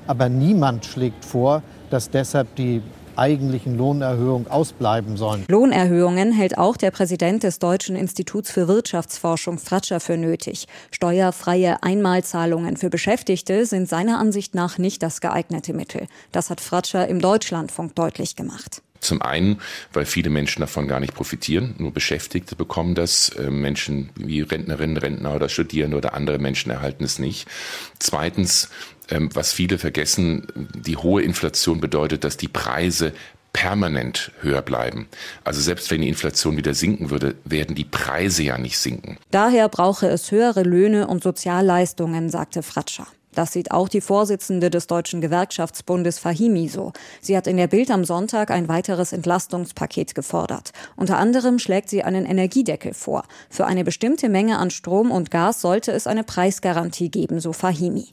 Aber 0.07 0.29
niemand 0.29 0.85
schlägt 0.85 1.25
vor, 1.25 1.63
dass 1.89 2.09
deshalb 2.09 2.55
die 2.55 2.81
eigentlichen 3.17 3.77
Lohnerhöhungen 3.77 4.49
ausbleiben 4.49 5.17
sollen. 5.17 5.45
Lohnerhöhungen 5.47 6.31
hält 6.31 6.57
auch 6.57 6.77
der 6.77 6.91
Präsident 6.91 7.43
des 7.43 7.59
Deutschen 7.59 7.95
Instituts 7.95 8.51
für 8.51 8.67
Wirtschaftsforschung 8.67 9.57
Fratscher 9.57 9.99
für 9.99 10.17
nötig. 10.17 10.67
Steuerfreie 10.91 11.81
Einmalzahlungen 11.83 12.77
für 12.77 12.89
Beschäftigte 12.89 13.65
sind 13.65 13.87
seiner 13.87 14.19
Ansicht 14.19 14.55
nach 14.55 14.77
nicht 14.77 15.01
das 15.03 15.21
geeignete 15.21 15.73
Mittel. 15.73 16.07
Das 16.31 16.49
hat 16.49 16.61
Fratscher 16.61 17.07
im 17.07 17.19
Deutschlandfunk 17.19 17.95
deutlich 17.95 18.35
gemacht. 18.35 18.81
Zum 18.99 19.21
einen, 19.21 19.61
weil 19.93 20.05
viele 20.05 20.29
Menschen 20.29 20.61
davon 20.61 20.87
gar 20.87 20.99
nicht 20.99 21.13
profitieren, 21.13 21.75
nur 21.77 21.93
Beschäftigte 21.93 22.55
bekommen 22.55 22.95
das, 22.95 23.29
äh, 23.29 23.49
Menschen 23.49 24.09
wie 24.15 24.41
Rentnerinnen, 24.41 24.97
Rentner 24.97 25.35
oder 25.35 25.49
Studierende 25.49 25.97
oder 25.97 26.13
andere 26.13 26.39
Menschen 26.39 26.71
erhalten 26.71 27.03
es 27.03 27.19
nicht. 27.19 27.47
Zweitens, 27.99 28.69
ähm, 29.09 29.29
was 29.33 29.53
viele 29.53 29.77
vergessen, 29.77 30.47
die 30.55 30.97
hohe 30.97 31.21
Inflation 31.21 31.79
bedeutet, 31.79 32.23
dass 32.23 32.37
die 32.37 32.47
Preise 32.47 33.13
permanent 33.53 34.31
höher 34.41 34.61
bleiben. 34.61 35.07
Also 35.45 35.61
selbst 35.61 35.89
wenn 35.89 36.01
die 36.01 36.09
Inflation 36.09 36.57
wieder 36.57 36.73
sinken 36.73 37.09
würde, 37.09 37.35
werden 37.45 37.73
die 37.73 37.85
Preise 37.85 38.43
ja 38.43 38.57
nicht 38.57 38.77
sinken. 38.77 39.17
Daher 39.31 39.69
brauche 39.69 40.07
es 40.07 40.29
höhere 40.29 40.63
Löhne 40.63 41.07
und 41.07 41.23
Sozialleistungen, 41.23 42.29
sagte 42.29 42.63
Fratscher. 42.63 43.07
Das 43.35 43.51
sieht 43.51 43.71
auch 43.71 43.89
die 43.89 44.01
Vorsitzende 44.01 44.69
des 44.69 44.87
Deutschen 44.87 45.21
Gewerkschaftsbundes 45.21 46.19
Fahimi 46.19 46.69
so. 46.69 46.93
Sie 47.21 47.35
hat 47.35 47.47
in 47.47 47.57
der 47.57 47.67
Bild 47.67 47.91
am 47.91 48.05
Sonntag 48.05 48.49
ein 48.49 48.69
weiteres 48.69 49.11
Entlastungspaket 49.11 50.15
gefordert. 50.15 50.71
Unter 50.95 51.17
anderem 51.17 51.59
schlägt 51.59 51.89
sie 51.89 52.03
einen 52.03 52.25
Energiedeckel 52.25 52.93
vor. 52.93 53.25
Für 53.49 53.65
eine 53.65 53.83
bestimmte 53.83 54.29
Menge 54.29 54.57
an 54.57 54.71
Strom 54.71 55.11
und 55.11 55.31
Gas 55.31 55.61
sollte 55.61 55.91
es 55.91 56.07
eine 56.07 56.23
Preisgarantie 56.23 57.09
geben, 57.09 57.41
so 57.41 57.51
Fahimi. 57.51 58.07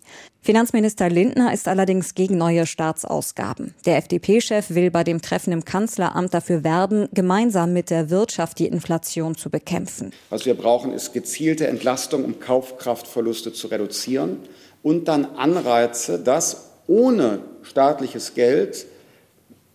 Finanzminister 0.45 1.09
Lindner 1.09 1.55
ist 1.55 1.69
allerdings 1.69 2.17
gegen 2.17 2.37
neue 2.37 2.67
Staatsausgaben. 2.67 3.75
Der 3.87 3.99
FDP-Chef 3.99 4.71
will 4.71 4.91
bei 4.91 5.05
dem 5.05 5.23
Treffen 5.23 5.52
im 5.52 5.64
Kanzleramt 5.64 6.35
dafür 6.35 6.64
werben, 6.64 7.09
gemeinsam 7.14 7.73
mit 7.73 7.91
der 7.91 8.11
Wirtschaft 8.11 8.59
die 8.59 8.67
Inflation 8.67 9.37
zu 9.37 9.50
bekämpfen. 9.50 10.12
Was 10.31 10.45
wir 10.45 10.55
brauchen, 10.55 10.93
ist 10.93 11.12
gezielte 11.12 11.69
Entlastung, 11.69 12.25
um 12.25 12.41
Kaufkraftverluste 12.41 13.52
zu 13.52 13.69
reduzieren 13.69 14.38
und 14.83 15.09
dann 15.09 15.25
Anreize, 15.37 16.19
dass 16.19 16.71
ohne 16.87 17.41
staatliches 17.62 18.35
Geld 18.35 18.87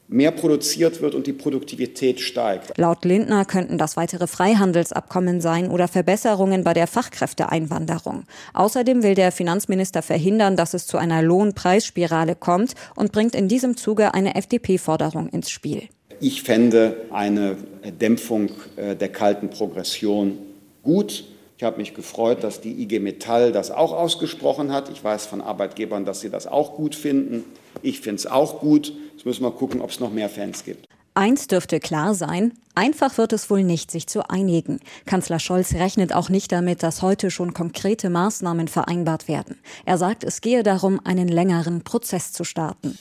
mehr 0.10 0.32
produziert 0.32 1.02
wird 1.02 1.16
und 1.16 1.28
die 1.28 1.34
Produktivität 1.34 2.22
steigt. 2.22 2.78
Laut 2.78 3.04
Lindner 3.04 3.44
könnten 3.44 3.78
das 3.78 3.98
weitere 3.98 4.28
Freihandelsabkommen 4.28 5.42
sein 5.42 5.70
oder 5.70 5.88
Verbesserungen 5.88 6.64
bei 6.64 6.74
der 6.74 6.88
Fachkräfteeinwanderung. 6.88 8.24
Außerdem 8.54 9.04
will 9.04 9.16
der 9.16 9.32
Finanzminister 9.32 10.02
verhindern, 10.02 10.56
dass 10.56 10.74
es 10.74 10.88
zu 10.88 10.98
einer 10.98 11.22
Lohnpreisspirale 11.22 12.36
kommt 12.36 12.74
und 12.96 13.12
bringt 13.12 13.36
in 13.36 13.48
diesem 13.50 13.76
Zuge 13.76 14.14
eine 14.14 14.36
FDP-Forderung 14.36 15.28
ins 15.30 15.50
Spiel. 15.50 15.84
Ich 16.20 16.42
fände 16.42 17.06
eine 17.12 17.58
Dämpfung 18.00 18.50
äh, 18.76 18.96
der 18.96 19.10
kalten 19.10 19.50
Progression 19.50 20.38
gut. 20.84 21.26
Ich 21.58 21.64
habe 21.64 21.78
mich 21.78 21.96
gefreut, 21.96 22.44
dass 22.44 22.62
die 22.62 22.84
IG 22.84 23.00
Metall 23.00 23.52
das 23.52 23.72
auch 23.72 23.92
ausgesprochen 23.92 24.72
hat. 24.72 24.90
Ich 24.90 25.04
weiß 25.04 25.26
von 25.26 25.42
Arbeitgebern, 25.42 26.06
dass 26.06 26.20
sie 26.20 26.30
das 26.30 26.46
auch 26.46 26.76
gut 26.76 26.94
finden. 26.94 27.46
Ich 27.82 28.02
finde 28.02 28.18
es 28.18 28.28
auch 28.28 28.60
gut. 28.60 28.94
Jetzt 29.14 29.26
müssen 29.26 29.42
wir 29.42 29.50
gucken, 29.50 29.82
ob 29.82 29.90
es 29.90 30.00
noch 30.00 30.12
mehr 30.12 30.30
Fans 30.30 30.64
gibt. 30.64 30.86
Eins 31.16 31.48
dürfte 31.48 31.80
klar 31.80 32.14
sein, 32.14 32.54
einfach 32.76 33.18
wird 33.18 33.34
es 33.34 33.50
wohl 33.50 33.64
nicht, 33.64 33.90
sich 33.90 34.06
zu 34.06 34.30
einigen. 34.30 34.80
Kanzler 35.08 35.40
Scholz 35.40 35.74
rechnet 35.74 36.14
auch 36.14 36.30
nicht 36.30 36.52
damit, 36.52 36.84
dass 36.84 37.02
heute 37.02 37.32
schon 37.32 37.56
konkrete 37.56 38.12
Maßnahmen 38.12 38.68
vereinbart 38.68 39.28
werden. 39.28 39.58
Er 39.84 39.98
sagt, 39.98 40.24
es 40.24 40.42
gehe 40.42 40.62
darum, 40.62 41.02
einen 41.04 41.28
längeren 41.28 41.84
Prozess 41.84 42.34
zu 42.34 42.44
starten. 42.44 43.00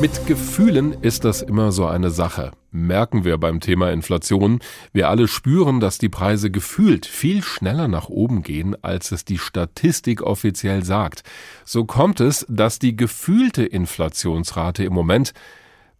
Mit 0.00 0.28
Gefühlen 0.28 0.96
ist 1.02 1.24
das 1.24 1.42
immer 1.42 1.72
so 1.72 1.86
eine 1.86 2.10
Sache. 2.10 2.52
Merken 2.76 3.24
wir 3.24 3.38
beim 3.38 3.60
Thema 3.60 3.90
Inflation. 3.90 4.60
Wir 4.92 5.08
alle 5.08 5.28
spüren, 5.28 5.80
dass 5.80 5.96
die 5.96 6.10
Preise 6.10 6.50
gefühlt 6.50 7.06
viel 7.06 7.42
schneller 7.42 7.88
nach 7.88 8.08
oben 8.10 8.42
gehen, 8.42 8.76
als 8.82 9.12
es 9.12 9.24
die 9.24 9.38
Statistik 9.38 10.20
offiziell 10.20 10.84
sagt. 10.84 11.22
So 11.64 11.86
kommt 11.86 12.20
es, 12.20 12.44
dass 12.50 12.78
die 12.78 12.94
gefühlte 12.94 13.64
Inflationsrate 13.64 14.84
im 14.84 14.92
Moment 14.92 15.32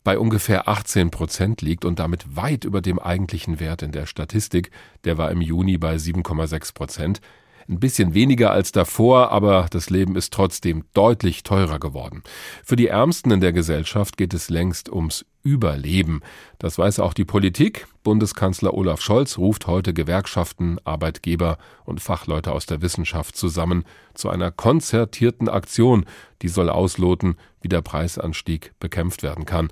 bei 0.04 0.18
ungefähr 0.18 0.68
18 0.68 1.10
Prozent 1.10 1.62
liegt 1.62 1.84
und 1.84 1.98
damit 1.98 2.36
weit 2.36 2.64
über 2.64 2.82
dem 2.82 2.98
eigentlichen 2.98 3.58
Wert 3.58 3.82
in 3.82 3.90
der 3.90 4.06
Statistik. 4.06 4.70
Der 5.04 5.16
war 5.16 5.30
im 5.30 5.40
Juni 5.40 5.78
bei 5.78 5.96
7,6 5.96 6.74
Prozent. 6.74 7.20
Ein 7.68 7.80
bisschen 7.80 8.14
weniger 8.14 8.52
als 8.52 8.70
davor, 8.70 9.32
aber 9.32 9.66
das 9.70 9.90
Leben 9.90 10.14
ist 10.14 10.32
trotzdem 10.32 10.84
deutlich 10.94 11.42
teurer 11.42 11.80
geworden. 11.80 12.22
Für 12.64 12.76
die 12.76 12.86
Ärmsten 12.86 13.32
in 13.32 13.40
der 13.40 13.52
Gesellschaft 13.52 14.16
geht 14.16 14.34
es 14.34 14.50
längst 14.50 14.88
ums 14.88 15.24
Überleben. 15.42 16.20
Das 16.58 16.78
weiß 16.78 17.00
auch 17.00 17.12
die 17.12 17.24
Politik. 17.24 17.86
Bundeskanzler 18.04 18.72
Olaf 18.72 19.00
Scholz 19.00 19.36
ruft 19.38 19.66
heute 19.66 19.94
Gewerkschaften, 19.94 20.78
Arbeitgeber 20.84 21.58
und 21.84 22.00
Fachleute 22.00 22.52
aus 22.52 22.66
der 22.66 22.82
Wissenschaft 22.82 23.36
zusammen 23.36 23.84
zu 24.14 24.28
einer 24.28 24.52
konzertierten 24.52 25.48
Aktion, 25.48 26.04
die 26.42 26.48
soll 26.48 26.70
ausloten, 26.70 27.36
wie 27.62 27.68
der 27.68 27.82
Preisanstieg 27.82 28.74
bekämpft 28.78 29.24
werden 29.24 29.44
kann. 29.44 29.70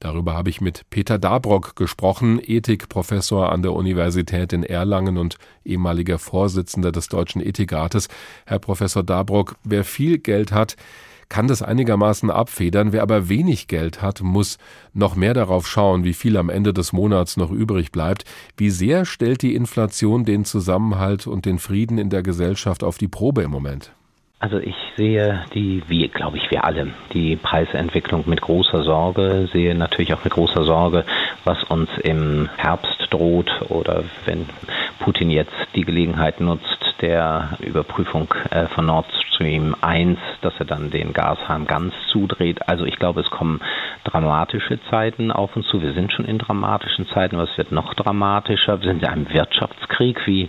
Darüber 0.00 0.34
habe 0.34 0.50
ich 0.50 0.60
mit 0.60 0.82
Peter 0.90 1.18
Dabrock 1.18 1.76
gesprochen, 1.76 2.40
Ethikprofessor 2.42 3.50
an 3.50 3.62
der 3.62 3.72
Universität 3.72 4.52
in 4.52 4.62
Erlangen 4.62 5.16
und 5.16 5.38
ehemaliger 5.64 6.18
Vorsitzender 6.18 6.92
des 6.92 7.08
Deutschen 7.08 7.40
Ethikrates. 7.40 8.08
Herr 8.44 8.58
Professor 8.58 9.02
Dabrock, 9.02 9.56
wer 9.64 9.84
viel 9.84 10.18
Geld 10.18 10.52
hat, 10.52 10.76
kann 11.28 11.48
das 11.48 11.62
einigermaßen 11.62 12.30
abfedern. 12.30 12.92
Wer 12.92 13.02
aber 13.02 13.28
wenig 13.28 13.66
Geld 13.66 14.02
hat, 14.02 14.22
muss 14.22 14.58
noch 14.92 15.16
mehr 15.16 15.34
darauf 15.34 15.66
schauen, 15.66 16.04
wie 16.04 16.14
viel 16.14 16.36
am 16.36 16.50
Ende 16.50 16.72
des 16.72 16.92
Monats 16.92 17.36
noch 17.36 17.50
übrig 17.50 17.90
bleibt. 17.90 18.24
Wie 18.56 18.70
sehr 18.70 19.04
stellt 19.04 19.42
die 19.42 19.54
Inflation 19.54 20.24
den 20.24 20.44
Zusammenhalt 20.44 21.26
und 21.26 21.44
den 21.44 21.58
Frieden 21.58 21.98
in 21.98 22.10
der 22.10 22.22
Gesellschaft 22.22 22.84
auf 22.84 22.98
die 22.98 23.08
Probe 23.08 23.42
im 23.42 23.50
Moment? 23.50 23.95
Also 24.38 24.58
ich 24.58 24.76
sehe 24.98 25.44
die, 25.54 25.82
wie 25.88 26.08
glaube 26.08 26.36
ich 26.36 26.50
wir 26.50 26.64
alle, 26.64 26.88
die 27.14 27.36
Preisentwicklung 27.36 28.24
mit 28.26 28.42
großer 28.42 28.82
Sorge, 28.82 29.48
sehe 29.50 29.74
natürlich 29.74 30.12
auch 30.12 30.24
mit 30.24 30.34
großer 30.34 30.64
Sorge, 30.64 31.04
was 31.44 31.64
uns 31.64 31.88
im 32.02 32.50
Herbst 32.58 33.06
droht 33.08 33.50
oder 33.70 34.04
wenn 34.26 34.46
Putin 34.98 35.30
jetzt 35.30 35.54
die 35.74 35.84
Gelegenheit 35.84 36.40
nutzt, 36.40 36.75
der 37.00 37.50
Überprüfung 37.60 38.32
äh, 38.50 38.66
von 38.68 38.86
Nord 38.86 39.06
Stream 39.28 39.74
1, 39.80 40.18
dass 40.40 40.54
er 40.58 40.64
dann 40.64 40.90
den 40.90 41.12
Gashahn 41.12 41.66
ganz 41.66 41.94
zudreht. 42.10 42.68
Also 42.68 42.84
ich 42.84 42.96
glaube, 42.96 43.20
es 43.20 43.30
kommen 43.30 43.60
dramatische 44.04 44.78
Zeiten 44.90 45.30
auf 45.30 45.54
uns 45.56 45.66
zu. 45.68 45.82
Wir 45.82 45.92
sind 45.92 46.12
schon 46.12 46.24
in 46.24 46.38
dramatischen 46.38 47.06
Zeiten, 47.08 47.36
aber 47.36 47.44
es 47.50 47.58
wird 47.58 47.72
noch 47.72 47.94
dramatischer. 47.94 48.80
Wir 48.80 48.88
sind 48.88 49.02
in 49.02 49.08
einem 49.08 49.32
Wirtschaftskrieg, 49.32 50.26
wie 50.26 50.48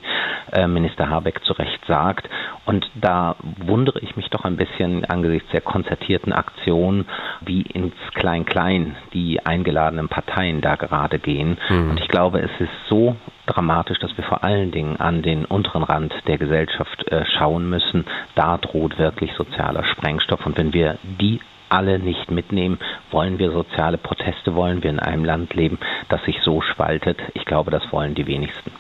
äh, 0.54 0.68
Minister 0.68 1.10
Habeck 1.10 1.44
zu 1.44 1.54
Recht 1.54 1.80
sagt. 1.88 2.30
Und 2.66 2.90
da 2.96 3.36
wundere 3.58 4.00
ich 4.00 4.16
mich 4.16 4.30
doch 4.30 4.46
ein 4.46 4.58
bisschen 4.58 5.06
angesichts 5.06 5.50
der 5.52 5.62
konzertierten 5.62 6.34
Aktion, 6.34 7.06
wie 7.42 7.62
ins 7.62 7.96
Klein-Klein 8.14 8.96
die 9.14 9.46
eingeladenen 9.46 10.10
Parteien 10.10 10.62
da 10.62 10.76
gerade 10.76 11.20
gehen. 11.20 11.58
Mhm. 11.70 11.92
Und 11.92 12.00
ich 12.00 12.08
glaube, 12.08 12.40
es 12.40 12.52
ist 12.60 12.72
so 12.90 13.16
dramatisch, 13.48 14.00
dass 14.00 14.16
wir 14.18 14.24
vor 14.24 14.44
allen 14.44 14.72
Dingen 14.72 14.98
an 14.98 15.24
den 15.24 15.46
unteren 15.46 15.84
Rand 15.84 16.14
der 16.28 16.38
Gesellschaft 16.38 17.08
äh, 17.08 17.26
schauen 17.26 17.70
müssen. 17.70 18.06
Da 18.36 18.58
droht 18.58 19.00
wirklich 19.00 19.34
sozialer 19.34 19.84
Sprengstoff. 19.84 20.46
Und 20.46 20.58
wenn 20.58 20.74
wir 20.74 20.98
die 21.04 21.40
alle 21.70 22.00
nicht 22.00 22.32
mitnehmen, 22.32 22.80
wollen 23.12 23.40
wir 23.40 23.52
soziale 23.52 23.98
Proteste, 23.98 24.56
wollen 24.56 24.84
wir 24.84 24.90
in 24.90 25.00
einem 25.00 25.26
Land 25.26 25.54
leben, 25.54 25.80
das 26.10 26.24
sich 26.24 26.40
so 26.42 26.62
spaltet. 26.62 27.20
Ich 27.34 27.46
glaube, 27.46 27.72
das 27.72 27.92
wollen 27.92 28.16
die 28.16 28.28
wenigsten. 28.28 28.72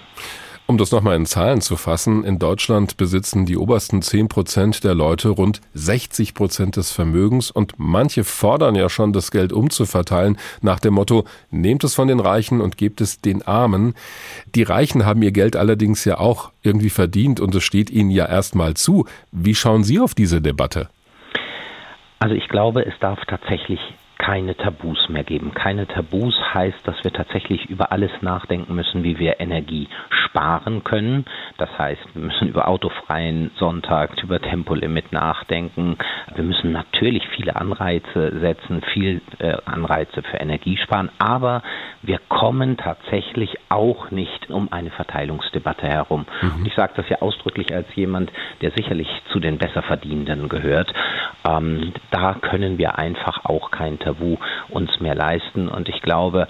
Um 0.70 0.78
das 0.78 0.92
nochmal 0.92 1.16
in 1.16 1.26
Zahlen 1.26 1.62
zu 1.62 1.78
fassen, 1.78 2.26
in 2.26 2.40
Deutschland 2.40 2.98
besitzen 2.98 3.46
die 3.46 3.56
obersten 3.56 4.02
10 4.02 4.28
Prozent 4.28 4.84
der 4.84 4.96
Leute 4.96 5.30
rund 5.30 5.62
60 5.76 6.34
Prozent 6.34 6.76
des 6.76 6.92
Vermögens 6.92 7.52
und 7.52 7.76
manche 7.78 8.26
fordern 8.26 8.76
ja 8.76 8.90
schon, 8.90 9.14
das 9.14 9.32
Geld 9.32 9.54
umzuverteilen 9.54 10.38
nach 10.62 10.82
dem 10.82 10.96
Motto, 10.96 11.24
nehmt 11.52 11.86
es 11.86 11.96
von 11.96 12.10
den 12.10 12.20
Reichen 12.20 12.60
und 12.60 12.76
gebt 12.76 13.00
es 13.00 13.22
den 13.22 13.48
Armen. 13.48 13.94
Die 14.56 14.64
Reichen 14.64 15.06
haben 15.06 15.22
ihr 15.22 15.32
Geld 15.32 15.56
allerdings 15.56 16.04
ja 16.04 16.20
auch 16.20 16.52
irgendwie 16.64 16.90
verdient 16.90 17.40
und 17.40 17.56
es 17.56 17.64
steht 17.64 17.90
ihnen 17.90 18.10
ja 18.10 18.26
erstmal 18.26 18.74
zu. 18.74 19.06
Wie 19.32 19.56
schauen 19.56 19.86
Sie 19.86 20.02
auf 20.02 20.16
diese 20.16 20.42
Debatte? 20.42 20.90
Also 22.20 22.36
ich 22.36 22.50
glaube, 22.50 22.86
es 22.86 22.94
darf 23.00 23.20
tatsächlich 23.30 23.80
keine 24.28 24.58
Tabus 24.58 25.08
mehr 25.08 25.24
geben. 25.24 25.54
Keine 25.54 25.88
Tabus 25.88 26.36
heißt, 26.54 26.80
dass 26.84 27.02
wir 27.06 27.14
tatsächlich 27.14 27.70
über 27.70 27.94
alles 27.94 28.12
nachdenken 28.20 28.76
müssen, 28.76 29.06
wie 29.06 29.20
wir 29.20 29.40
Energie 29.40 29.88
sparen 30.10 30.84
können. 30.84 31.24
Das 31.58 31.70
heißt, 31.80 32.02
wir 32.14 32.24
müssen 32.24 32.50
über 32.50 32.68
autofreien 32.68 33.52
Sonntag, 33.56 34.22
über 34.22 34.42
Tempolimit 34.42 35.14
nachdenken. 35.14 35.98
Wir 36.36 36.44
müssen 36.44 36.74
natürlich 36.74 37.26
viele 37.38 37.56
Anreize 37.56 38.38
setzen, 38.42 38.82
viel 38.94 39.22
äh, 39.40 39.56
Anreize 39.64 40.22
für 40.22 40.38
Energiesparen, 40.38 41.10
aber 41.20 41.64
wir 42.02 42.20
kommen 42.28 42.76
tatsächlich 42.76 43.56
auch 43.70 44.12
nicht 44.12 44.50
um 44.50 44.74
eine 44.74 44.90
Verteilungsdebatte 44.90 45.88
herum. 45.88 46.26
Mhm. 46.42 46.66
ich 46.66 46.74
sage 46.74 46.92
das 46.98 47.08
ja 47.08 47.22
ausdrücklich 47.22 47.74
als 47.74 47.88
jemand, 47.96 48.30
der 48.60 48.72
sicherlich 48.72 49.08
zu 49.32 49.40
den 49.40 49.58
Besserverdienenden 49.58 50.50
gehört. 50.50 50.94
Ähm, 51.48 51.94
da 52.12 52.34
können 52.34 52.78
wir 52.78 52.98
einfach 52.98 53.46
auch 53.46 53.72
kein 53.72 54.00
Tabu 54.00 54.17
uns 54.70 55.00
mehr 55.00 55.16
leisten. 55.16 55.68
Und 55.68 55.90
ich 55.90 56.02
glaube, 56.02 56.48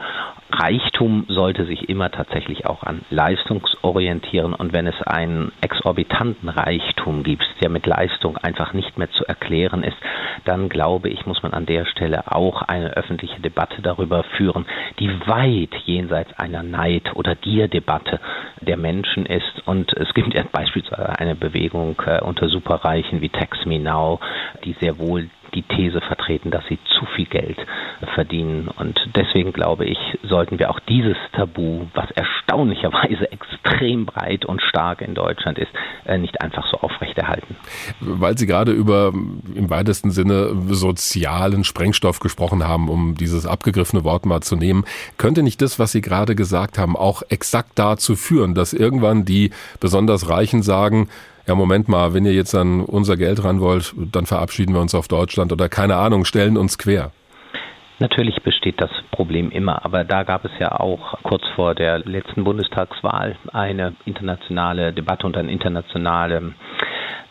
Reichtum 0.50 1.26
sollte 1.28 1.66
sich 1.66 1.90
immer 1.90 2.10
tatsächlich 2.10 2.66
auch 2.66 2.84
an 2.84 3.02
Leistungsorientieren 3.10 4.54
und 4.54 4.72
wenn 4.72 4.88
es 4.88 5.02
einen 5.02 5.52
exorbitanten 5.62 6.48
Reichtum 6.48 7.24
gibt, 7.24 7.46
der 7.62 7.70
mit 7.70 7.86
Leistung 7.86 8.38
einfach 8.38 8.74
nicht 8.74 8.98
mehr 8.98 9.12
zu 9.12 9.26
erklären 9.26 9.84
ist, 9.84 9.98
dann 10.46 10.70
glaube 10.70 11.10
ich, 11.10 11.26
muss 11.26 11.44
man 11.44 11.54
an 11.54 11.66
der 11.66 11.86
Stelle 11.86 12.32
auch 12.32 12.62
eine 12.62 12.92
öffentliche 12.92 13.42
Debatte 13.42 13.82
darüber 13.82 14.24
führen, 14.24 14.66
die 15.00 15.10
weit 15.28 15.76
jenseits 15.86 16.34
einer 16.40 16.64
Neid- 16.64 17.16
oder 17.16 17.36
Gierdebatte 17.36 18.20
der 18.62 18.78
Menschen 18.78 19.26
ist. 19.26 19.64
Und 19.66 19.94
es 19.94 20.14
gibt 20.14 20.34
ja 20.34 20.44
beispielsweise 20.50 21.20
eine 21.20 21.36
Bewegung 21.36 22.02
äh, 22.06 22.22
unter 22.22 22.48
Superreichen 22.48 23.22
wie 23.22 23.30
Tax 23.30 23.66
Me 23.66 23.80
Now, 23.80 24.20
die 24.64 24.76
sehr 24.80 24.98
wohl 24.98 25.30
die 25.54 25.64
These 25.64 26.02
vertreten, 26.02 26.52
dass 26.52 26.66
sie 26.68 26.80
zu 26.98 27.06
viel 27.06 27.26
Geld 27.26 27.57
verdienen. 28.14 28.68
Und 28.68 29.00
deswegen 29.16 29.54
glaube 29.54 29.86
ich, 29.86 29.98
sollten 30.24 30.60
wir 30.60 30.70
auch 30.70 30.80
dieses 30.82 31.18
Tabu, 31.34 31.86
was 31.94 32.10
erstaunlicherweise 32.12 33.32
extrem 33.32 33.58
extrem 33.78 34.06
breit 34.06 34.46
und 34.46 34.62
stark 34.62 35.02
in 35.02 35.14
Deutschland 35.14 35.58
ist, 35.58 35.72
äh, 36.06 36.18
nicht 36.18 36.42
einfach 36.42 36.66
so 36.70 36.78
aufrechterhalten. 36.78 37.56
Weil 38.00 38.38
Sie 38.38 38.48
gerade 38.48 38.72
über 38.72 39.14
im 39.14 39.70
weitesten 39.70 40.12
Sinne 40.12 40.56
sozialen 40.70 41.64
Sprengstoff 41.64 42.20
gesprochen 42.20 42.68
haben, 42.68 42.90
um 42.90 43.16
dieses 43.16 43.46
abgegriffene 43.46 44.04
Wort 44.04 44.26
mal 44.26 44.42
zu 44.42 44.56
nehmen, 44.56 44.86
könnte 45.18 45.44
nicht 45.44 45.62
das, 45.62 45.80
was 45.80 45.92
Sie 45.92 46.02
gerade 46.02 46.36
gesagt 46.36 46.78
haben, 46.78 46.96
auch 46.96 47.24
exakt 47.30 47.72
dazu 47.76 48.16
führen, 48.16 48.56
dass 48.56 48.74
irgendwann 48.74 49.26
die 49.26 49.52
besonders 49.80 50.30
Reichen 50.30 50.64
sagen, 50.64 51.10
ja, 51.46 51.56
Moment 51.56 51.88
mal, 51.88 52.14
wenn 52.14 52.26
ihr 52.26 52.34
jetzt 52.34 52.54
an 52.56 52.82
unser 52.82 53.16
Geld 53.16 53.42
ran 53.44 53.62
wollt, 53.62 53.94
dann 53.96 54.26
verabschieden 54.26 54.74
wir 54.74 54.82
uns 54.82 54.94
auf 54.94 55.08
Deutschland 55.08 55.54
oder 55.54 55.70
keine 55.70 55.96
Ahnung, 55.96 56.26
stellen 56.26 56.58
uns 56.58 56.78
quer. 56.78 57.12
Natürlich 58.00 58.42
besteht 58.44 58.80
das 58.80 58.92
Problem 59.12 59.50
immer, 59.50 59.84
aber 59.84 60.04
da 60.04 60.24
gab 60.24 60.46
es 60.46 60.52
ja 60.60 60.80
auch 60.80 61.22
kurz 61.24 61.44
vor 61.56 61.74
der 61.74 62.00
letzten 62.00 62.44
Bundestagswahl 62.44 63.38
eine 63.52 63.96
internationale 64.06 64.94
Debatte 64.94 65.26
und 65.26 65.36
ein 65.36 65.50
internationale 65.50 66.54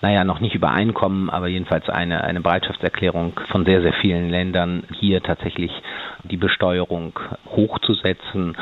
naja, 0.02 0.24
noch 0.24 0.40
nicht 0.40 0.54
Übereinkommen, 0.54 1.30
aber 1.30 1.48
jedenfalls 1.48 1.88
eine, 1.88 2.22
eine 2.22 2.40
Bereitschaftserklärung 2.40 3.40
von 3.50 3.64
sehr, 3.64 3.80
sehr 3.80 3.94
vielen 3.94 4.28
Ländern, 4.28 4.84
hier 5.00 5.22
tatsächlich 5.22 5.72
die 6.26 6.36
Besteuerung 6.36 7.18
hochzusetzen. 7.48 8.56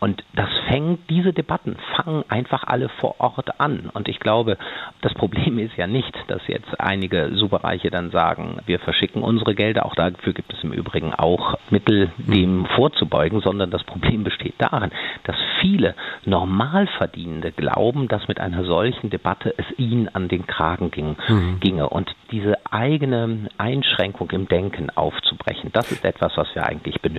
Und 0.00 0.24
das 0.34 0.48
fängt, 0.68 1.10
diese 1.10 1.32
Debatten 1.32 1.76
fangen 1.96 2.24
einfach 2.28 2.64
alle 2.64 2.88
vor 2.88 3.16
Ort 3.18 3.60
an. 3.60 3.90
Und 3.92 4.08
ich 4.08 4.18
glaube, 4.18 4.56
das 5.02 5.12
Problem 5.14 5.58
ist 5.58 5.76
ja 5.76 5.86
nicht, 5.86 6.16
dass 6.28 6.40
jetzt 6.46 6.80
einige 6.80 7.30
Superreiche 7.34 7.90
dann 7.90 8.10
sagen, 8.10 8.58
wir 8.64 8.78
verschicken 8.78 9.22
unsere 9.22 9.54
Gelder, 9.54 9.84
auch 9.84 9.94
dafür 9.94 10.32
gibt 10.32 10.52
es 10.52 10.64
im 10.64 10.72
Übrigen 10.72 11.12
auch 11.14 11.58
Mittel, 11.68 12.12
dem 12.16 12.64
vorzubeugen, 12.74 13.40
sondern 13.40 13.70
das 13.70 13.84
Problem 13.84 14.24
besteht 14.24 14.54
darin, 14.58 14.90
dass 15.24 15.36
viele 15.60 15.94
Normalverdienende 16.24 17.52
glauben, 17.52 18.08
dass 18.08 18.26
mit 18.26 18.40
einer 18.40 18.64
solchen 18.64 19.10
Debatte 19.10 19.54
es 19.56 19.66
ihnen 19.78 20.08
an 20.08 20.28
den 20.28 20.46
Kragen 20.46 20.90
ging, 20.90 21.16
mhm. 21.28 21.60
ginge. 21.60 21.88
Und 21.88 22.10
diese 22.30 22.56
eigene 22.70 23.48
Einschränkung 23.58 24.30
im 24.30 24.48
Denken 24.48 24.88
aufzubrechen, 24.90 25.70
das 25.72 25.92
ist 25.92 26.04
etwas, 26.04 26.36
was 26.36 26.54
wir 26.54 26.64
eigentlich 26.64 27.00
benötigen. 27.02 27.09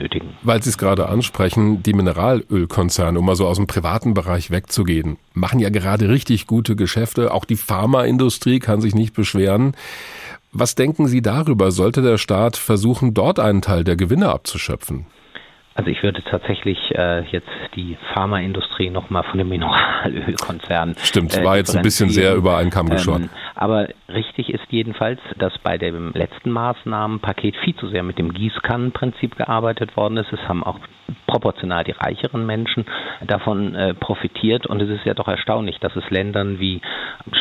Weil 0.44 0.62
Sie 0.64 0.70
es 0.70 0.78
gerade 0.78 1.10
ansprechen, 1.10 1.84
die 1.84 1.94
Mineralölkonzerne, 1.94 3.20
um 3.20 3.26
mal 3.26 3.36
so 3.36 3.48
aus 3.48 3.58
dem 3.58 3.68
privaten 3.68 4.14
Bereich 4.14 4.52
wegzugehen, 4.52 5.18
machen 5.34 5.60
ja 5.60 5.70
gerade 5.70 6.10
richtig 6.10 6.48
gute 6.48 6.76
Geschäfte. 6.76 7.34
Auch 7.34 7.46
die 7.46 7.56
Pharmaindustrie 7.56 8.60
kann 8.60 8.82
sich 8.82 8.96
nicht 8.96 9.14
beschweren. 9.14 9.76
Was 10.54 10.76
denken 10.76 11.08
Sie 11.08 11.22
darüber? 11.22 11.72
Sollte 11.72 12.02
der 12.02 12.18
Staat 12.18 12.58
versuchen, 12.58 13.14
dort 13.14 13.40
einen 13.40 13.62
Teil 13.62 13.84
der 13.84 13.96
Gewinne 13.96 14.30
abzuschöpfen? 14.30 15.06
Also 15.74 15.90
ich 15.90 16.04
würde 16.04 16.22
tatsächlich 16.30 16.78
äh, 16.96 17.22
jetzt 17.32 17.48
die 17.76 17.98
Pharmaindustrie 18.14 18.90
nochmal 18.90 19.24
von 19.24 19.38
dem 19.38 19.48
Mineralölkonzern. 19.48 20.96
Stimmt, 21.02 21.38
äh, 21.38 21.46
war 21.46 21.56
jetzt 21.56 21.76
ein 21.76 21.82
bisschen 21.82 22.10
sehr 22.10 22.36
über 22.36 22.58
einen 22.58 22.70
Kamm 22.70 22.90
geschoren. 22.90 23.24
Ähm, 23.24 23.30
aber 23.62 23.90
richtig 24.10 24.52
ist 24.52 24.66
jedenfalls, 24.72 25.20
dass 25.38 25.56
bei 25.60 25.78
dem 25.78 26.14
letzten 26.14 26.50
Maßnahmenpaket 26.50 27.56
viel 27.58 27.76
zu 27.76 27.90
sehr 27.90 28.02
mit 28.02 28.18
dem 28.18 28.34
Gießkannenprinzip 28.34 29.38
gearbeitet 29.38 29.96
worden 29.96 30.18
ist. 30.18 30.34
Es 30.34 30.48
haben 30.48 30.64
auch 30.64 30.80
proportional 31.28 31.84
die 31.84 31.92
reicheren 31.92 32.48
Menschen 32.48 32.86
davon 33.22 33.76
äh, 33.76 33.94
profitiert. 33.94 34.66
Und 34.66 34.82
es 34.82 34.90
ist 34.90 35.06
ja 35.06 35.14
doch 35.14 35.28
erstaunlich, 35.28 35.78
dass 35.80 35.96
es 35.96 36.10
Ländern 36.10 36.60
wie 36.60 36.82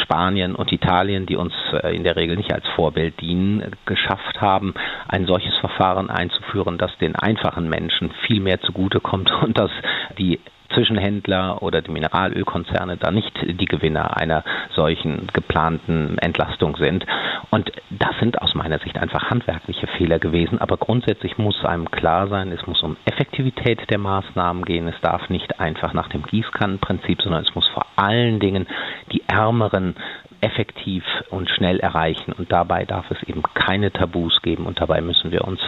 Spanien 0.03 0.55
und 0.55 0.73
Italien, 0.73 1.25
die 1.25 1.37
uns 1.37 1.55
äh, 1.73 1.97
in 1.97 2.05
der 2.05 2.17
Regel 2.17 2.37
nicht 2.37 2.53
als 2.53 2.69
Vorbild 2.77 3.19
dienen, 3.23 3.75
geschafft 3.87 4.43
haben, 4.43 4.75
ein 5.09 5.25
solches 5.25 5.57
Verfahren 5.57 6.11
einzuführen, 6.11 6.77
das 6.77 6.95
den 6.99 7.17
einfachen 7.17 7.67
Menschen 7.71 8.11
viel 8.27 8.43
mehr 8.43 8.61
zugutekommt 8.61 9.33
und 9.43 9.57
dass 9.57 9.71
die 10.19 10.39
Zwischenhändler 10.75 11.63
oder 11.63 11.83
die 11.83 11.91
Mineralölkonzerne 11.91 12.97
da 12.97 13.11
nicht 13.11 13.33
die 13.43 13.65
Gewinner 13.65 14.17
einer 14.17 14.45
solchen 14.75 15.27
geplanten 15.33 16.19
Entlastung 16.19 16.77
sind. 16.77 17.05
Und 17.51 17.71
das 17.91 18.19
sind 18.21 18.41
aus 18.41 18.55
meiner 18.55 18.79
Sicht 18.79 18.97
einfach 18.99 19.31
handwerkliche 19.31 19.87
Fehler 19.99 20.19
gewesen. 20.19 20.61
Aber 20.61 20.77
grundsätzlich 20.77 21.39
muss 21.39 21.65
einem 21.65 21.91
klar 21.91 22.29
sein, 22.29 22.53
es 22.53 22.67
muss 22.67 22.83
um 22.83 22.97
Effektivität 23.05 23.91
der 23.91 23.99
Maßnahmen 23.99 24.65
gehen. 24.65 24.89
Es 24.89 25.01
darf 25.03 25.29
nicht 25.29 25.61
einfach 25.61 25.93
nach 25.93 26.09
dem 26.09 26.23
Gießkannenprinzip, 26.23 27.23
sondern 27.23 27.45
es 27.45 27.55
muss 27.55 27.69
vor 27.69 27.87
allen 27.97 28.41
Dingen 28.41 28.67
die 29.13 29.23
Ärmeren 29.27 29.97
effektiv 30.41 31.05
und 31.31 31.51
schnell 31.51 31.81
erreichen. 31.81 32.33
Und 32.33 32.53
dabei 32.53 32.85
darf 32.85 33.11
es 33.11 33.23
eben 33.29 33.43
keine 33.55 33.93
Tabus 33.93 34.41
geben 34.43 34.67
und 34.67 34.81
dabei 34.81 35.01
müssen 35.01 35.31
wir 35.31 35.45
uns 35.45 35.61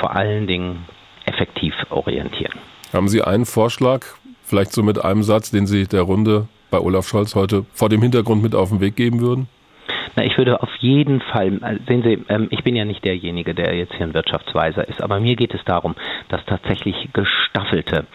vor 0.00 0.16
allen 0.16 0.46
Dingen 0.46 0.84
effektiv 1.26 1.74
orientieren. 1.90 2.58
Haben 2.92 3.08
Sie 3.08 3.22
einen 3.22 3.46
Vorschlag, 3.46 4.06
Vielleicht 4.46 4.72
so 4.72 4.84
mit 4.84 5.04
einem 5.04 5.24
Satz, 5.24 5.50
den 5.50 5.66
Sie 5.66 5.88
der 5.88 6.02
Runde 6.02 6.46
bei 6.70 6.78
Olaf 6.78 7.08
Scholz 7.08 7.34
heute 7.34 7.66
vor 7.72 7.88
dem 7.88 8.00
Hintergrund 8.00 8.44
mit 8.44 8.54
auf 8.54 8.68
den 8.68 8.80
Weg 8.80 8.94
geben 8.94 9.20
würden? 9.20 9.48
Na, 10.14 10.24
ich 10.24 10.38
würde 10.38 10.62
auf 10.62 10.70
jeden 10.78 11.20
Fall, 11.20 11.54
äh, 11.62 11.78
sehen 11.88 12.04
Sie, 12.04 12.24
ähm, 12.28 12.46
ich 12.50 12.62
bin 12.62 12.76
ja 12.76 12.84
nicht 12.84 13.04
derjenige, 13.04 13.54
der 13.54 13.74
jetzt 13.74 13.92
hier 13.94 14.06
ein 14.06 14.14
Wirtschaftsweiser 14.14 14.88
ist, 14.88 15.02
aber 15.02 15.18
mir 15.18 15.34
geht 15.34 15.52
es 15.52 15.64
darum, 15.64 15.96
dass 16.28 16.44
tatsächlich 16.46 17.08
gestaffelte 17.12 18.06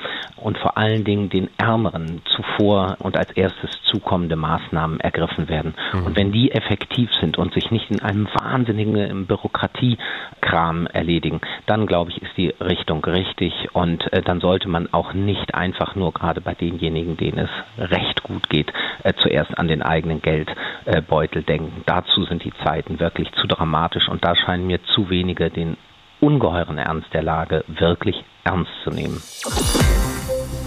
und 0.42 0.58
vor 0.58 0.78
allen 0.78 1.04
Dingen 1.04 1.30
den 1.30 1.50
Ärmeren 1.58 2.22
zuvor 2.36 2.98
und 3.00 3.18
als 3.18 3.32
erstes 3.32 3.72
zukommende 3.84 4.36
Maßnahmen 4.36 5.00
ergriffen 5.00 5.50
werden. 5.50 5.76
Mhm. 5.94 6.06
Und 6.06 6.16
wenn 6.18 6.32
die 6.32 6.52
effektiv 6.52 7.10
sind 7.20 7.38
und 7.38 7.54
sich 7.54 7.72
nicht 7.72 7.90
in 7.92 8.02
einem 8.02 8.28
wahnsinnigen 8.34 8.96
ähm, 8.96 9.26
Bürokratiekram 9.28 10.88
erledigen, 10.88 11.42
dann 11.66 11.86
glaube 11.86 12.12
ich, 12.12 12.22
ist 12.22 12.36
die 12.38 12.54
Richtung 12.60 13.04
richtig 13.06 13.54
und 13.74 14.12
äh, 14.14 14.22
dann 14.22 14.40
sollte 14.40 14.70
man 14.70 14.92
auch 14.92 15.14
nicht 15.14 15.56
einfach 15.56 15.96
nur 15.96 16.14
gerade 16.14 16.42
bei 16.42 16.54
denjenigen, 16.54 17.18
denen 17.18 17.38
es 17.38 17.90
recht 17.92 18.24
gut 18.24 18.50
geht, 18.50 18.72
äh, 19.04 19.14
zuerst 19.18 19.58
an 19.58 19.68
den 19.68 19.82
eigenen 19.82 20.22
Geldbeutel 20.22 21.44
denken 21.44 21.84
dazu 21.86 22.24
sind 22.24 22.44
die 22.44 22.54
Zeiten 22.64 23.00
wirklich 23.00 23.32
zu 23.34 23.48
dramatisch 23.48 24.08
und 24.08 24.24
da 24.24 24.36
scheinen 24.36 24.68
mir 24.68 24.84
zu 24.94 25.10
wenige 25.10 25.50
den 25.50 25.78
ungeheuren 26.20 26.78
Ernst 26.78 27.14
der 27.14 27.24
Lage 27.24 27.64
wirklich 27.68 28.24
ernst 28.44 28.72
zu 28.84 28.92
nehmen. 28.92 29.22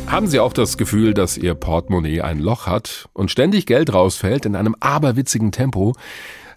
Haben 0.07 0.27
Sie 0.29 0.38
auch 0.38 0.53
das 0.53 0.77
Gefühl, 0.77 1.14
dass 1.14 1.37
Ihr 1.37 1.55
Portemonnaie 1.55 2.21
ein 2.21 2.38
Loch 2.38 2.67
hat 2.67 3.09
und 3.14 3.31
ständig 3.31 3.67
Geld 3.67 3.93
rausfällt 3.93 4.47
in 4.47 4.55
einem 4.55 4.77
aberwitzigen 4.79 5.51
Tempo? 5.51 5.95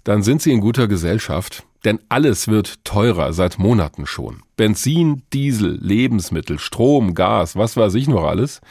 Dann 0.04 0.22
sind 0.22 0.42
Sie 0.42 0.52
in 0.52 0.62
guter 0.62 0.88
Gesellschaft, 0.88 1.64
denn 1.84 2.00
alles 2.10 2.48
wird 2.48 2.84
teurer 2.86 3.34
seit 3.34 3.58
Monaten 3.58 4.06
schon. 4.06 4.44
Benzin, 4.58 5.24
Diesel, 5.34 5.78
Lebensmittel, 5.82 6.60
Strom, 6.60 7.14
Gas, 7.14 7.56
was 7.56 7.76
weiß 7.76 7.96
ich 7.96 8.08
noch 8.08 8.24
alles. 8.24 8.62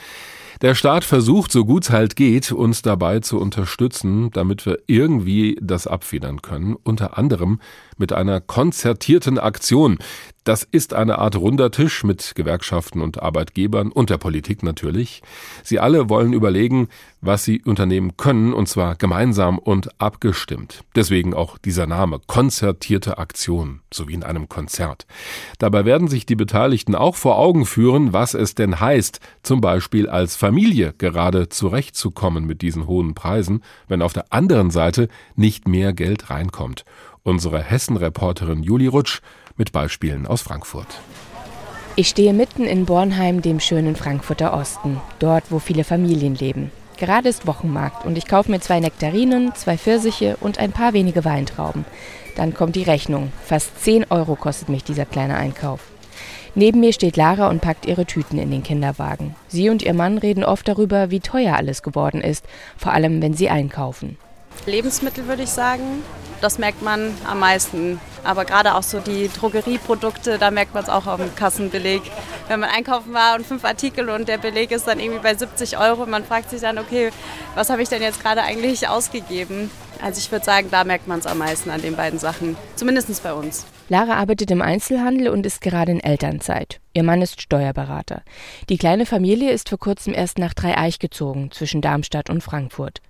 Der 0.62 0.74
Staat 0.74 1.04
versucht, 1.04 1.52
so 1.52 1.66
gut 1.66 1.84
es 1.84 1.90
halt 1.90 2.16
geht, 2.16 2.50
uns 2.50 2.80
dabei 2.80 3.20
zu 3.20 3.38
unterstützen, 3.38 4.30
damit 4.30 4.64
wir 4.64 4.78
irgendwie 4.86 5.58
das 5.60 5.86
abfedern 5.86 6.40
können, 6.40 6.76
unter 6.82 7.18
anderem 7.18 7.60
mit 7.98 8.14
einer 8.14 8.40
konzertierten 8.40 9.38
Aktion. 9.38 9.98
Das 10.46 10.62
ist 10.62 10.94
eine 10.94 11.18
Art 11.18 11.34
runder 11.34 11.72
Tisch 11.72 12.04
mit 12.04 12.36
Gewerkschaften 12.36 13.00
und 13.00 13.20
Arbeitgebern 13.20 13.90
und 13.90 14.10
der 14.10 14.16
Politik 14.16 14.62
natürlich. 14.62 15.20
Sie 15.64 15.80
alle 15.80 16.08
wollen 16.08 16.32
überlegen, 16.32 16.86
was 17.20 17.42
sie 17.42 17.62
unternehmen 17.62 18.16
können, 18.16 18.54
und 18.54 18.68
zwar 18.68 18.94
gemeinsam 18.94 19.58
und 19.58 20.00
abgestimmt. 20.00 20.84
Deswegen 20.94 21.34
auch 21.34 21.58
dieser 21.58 21.88
Name, 21.88 22.20
konzertierte 22.28 23.18
Aktion, 23.18 23.80
so 23.92 24.06
wie 24.06 24.14
in 24.14 24.22
einem 24.22 24.48
Konzert. 24.48 25.08
Dabei 25.58 25.84
werden 25.84 26.06
sich 26.06 26.26
die 26.26 26.36
Beteiligten 26.36 26.94
auch 26.94 27.16
vor 27.16 27.38
Augen 27.38 27.66
führen, 27.66 28.12
was 28.12 28.34
es 28.34 28.54
denn 28.54 28.78
heißt, 28.78 29.18
zum 29.42 29.60
Beispiel 29.60 30.08
als 30.08 30.36
Familie 30.36 30.94
gerade 30.96 31.48
zurechtzukommen 31.48 32.46
mit 32.46 32.62
diesen 32.62 32.86
hohen 32.86 33.14
Preisen, 33.14 33.64
wenn 33.88 34.00
auf 34.00 34.12
der 34.12 34.32
anderen 34.32 34.70
Seite 34.70 35.08
nicht 35.34 35.66
mehr 35.66 35.92
Geld 35.92 36.30
reinkommt. 36.30 36.84
Unsere 37.24 37.60
Hessen-Reporterin 37.60 38.62
Juli 38.62 38.86
Rutsch 38.86 39.20
mit 39.56 39.72
Beispielen 39.72 40.26
aus 40.26 40.42
Frankfurt. 40.42 41.00
Ich 41.96 42.08
stehe 42.08 42.34
mitten 42.34 42.64
in 42.64 42.84
Bornheim, 42.84 43.40
dem 43.40 43.58
schönen 43.58 43.96
Frankfurter 43.96 44.52
Osten, 44.52 45.00
dort, 45.18 45.44
wo 45.50 45.58
viele 45.58 45.84
Familien 45.84 46.34
leben. 46.34 46.70
Gerade 46.98 47.28
ist 47.28 47.46
Wochenmarkt 47.46 48.04
und 48.04 48.16
ich 48.16 48.26
kaufe 48.26 48.50
mir 48.50 48.60
zwei 48.60 48.80
Nektarinen, 48.80 49.54
zwei 49.54 49.76
Pfirsiche 49.76 50.36
und 50.40 50.58
ein 50.58 50.72
paar 50.72 50.92
wenige 50.92 51.24
Weintrauben. 51.24 51.84
Dann 52.36 52.54
kommt 52.54 52.76
die 52.76 52.82
Rechnung. 52.82 53.32
Fast 53.44 53.82
10 53.82 54.06
Euro 54.10 54.36
kostet 54.36 54.68
mich 54.68 54.84
dieser 54.84 55.04
kleine 55.04 55.36
Einkauf. 55.36 55.80
Neben 56.54 56.80
mir 56.80 56.94
steht 56.94 57.18
Lara 57.18 57.48
und 57.48 57.60
packt 57.60 57.84
ihre 57.84 58.06
Tüten 58.06 58.38
in 58.38 58.50
den 58.50 58.62
Kinderwagen. 58.62 59.34
Sie 59.46 59.68
und 59.68 59.82
ihr 59.82 59.92
Mann 59.92 60.16
reden 60.16 60.42
oft 60.42 60.66
darüber, 60.66 61.10
wie 61.10 61.20
teuer 61.20 61.54
alles 61.54 61.82
geworden 61.82 62.22
ist, 62.22 62.46
vor 62.78 62.92
allem 62.92 63.20
wenn 63.20 63.34
sie 63.34 63.50
einkaufen. 63.50 64.16
Lebensmittel 64.64 65.28
würde 65.28 65.42
ich 65.42 65.50
sagen. 65.50 66.02
Das 66.40 66.58
merkt 66.58 66.82
man 66.82 67.14
am 67.26 67.40
meisten. 67.40 68.00
Aber 68.24 68.44
gerade 68.44 68.74
auch 68.74 68.82
so 68.82 69.00
die 69.00 69.28
Drogerieprodukte, 69.28 70.38
da 70.38 70.50
merkt 70.50 70.74
man 70.74 70.82
es 70.82 70.88
auch 70.88 71.06
auf 71.06 71.20
dem 71.20 71.34
Kassenbeleg. 71.34 72.02
Wenn 72.48 72.60
man 72.60 72.70
einkaufen 72.70 73.14
war 73.14 73.36
und 73.36 73.46
fünf 73.46 73.64
Artikel 73.64 74.10
und 74.10 74.28
der 74.28 74.38
Beleg 74.38 74.70
ist 74.70 74.86
dann 74.86 75.00
irgendwie 75.00 75.22
bei 75.22 75.34
70 75.34 75.78
Euro, 75.78 76.06
man 76.06 76.24
fragt 76.24 76.50
sich 76.50 76.60
dann, 76.60 76.78
okay, 76.78 77.10
was 77.54 77.70
habe 77.70 77.82
ich 77.82 77.88
denn 77.88 78.02
jetzt 78.02 78.22
gerade 78.22 78.42
eigentlich 78.42 78.88
ausgegeben? 78.88 79.70
Also 80.02 80.18
ich 80.18 80.30
würde 80.30 80.44
sagen, 80.44 80.68
da 80.70 80.84
merkt 80.84 81.06
man 81.06 81.20
es 81.20 81.26
am 81.26 81.38
meisten 81.38 81.70
an 81.70 81.80
den 81.80 81.96
beiden 81.96 82.18
Sachen. 82.18 82.56
Zumindest 82.74 83.22
bei 83.22 83.32
uns. 83.32 83.64
Lara 83.88 84.14
arbeitet 84.14 84.50
im 84.50 84.62
Einzelhandel 84.62 85.28
und 85.28 85.46
ist 85.46 85.60
gerade 85.60 85.92
in 85.92 86.00
Elternzeit. 86.00 86.80
Ihr 86.92 87.04
Mann 87.04 87.22
ist 87.22 87.40
Steuerberater. 87.40 88.22
Die 88.68 88.78
kleine 88.78 89.06
Familie 89.06 89.52
ist 89.52 89.68
vor 89.68 89.78
kurzem 89.78 90.12
erst 90.12 90.38
nach 90.38 90.54
Dreieich 90.54 90.98
gezogen, 90.98 91.50
zwischen 91.52 91.82
Darmstadt 91.82 92.28
und 92.28 92.42
Frankfurt. 92.42 93.00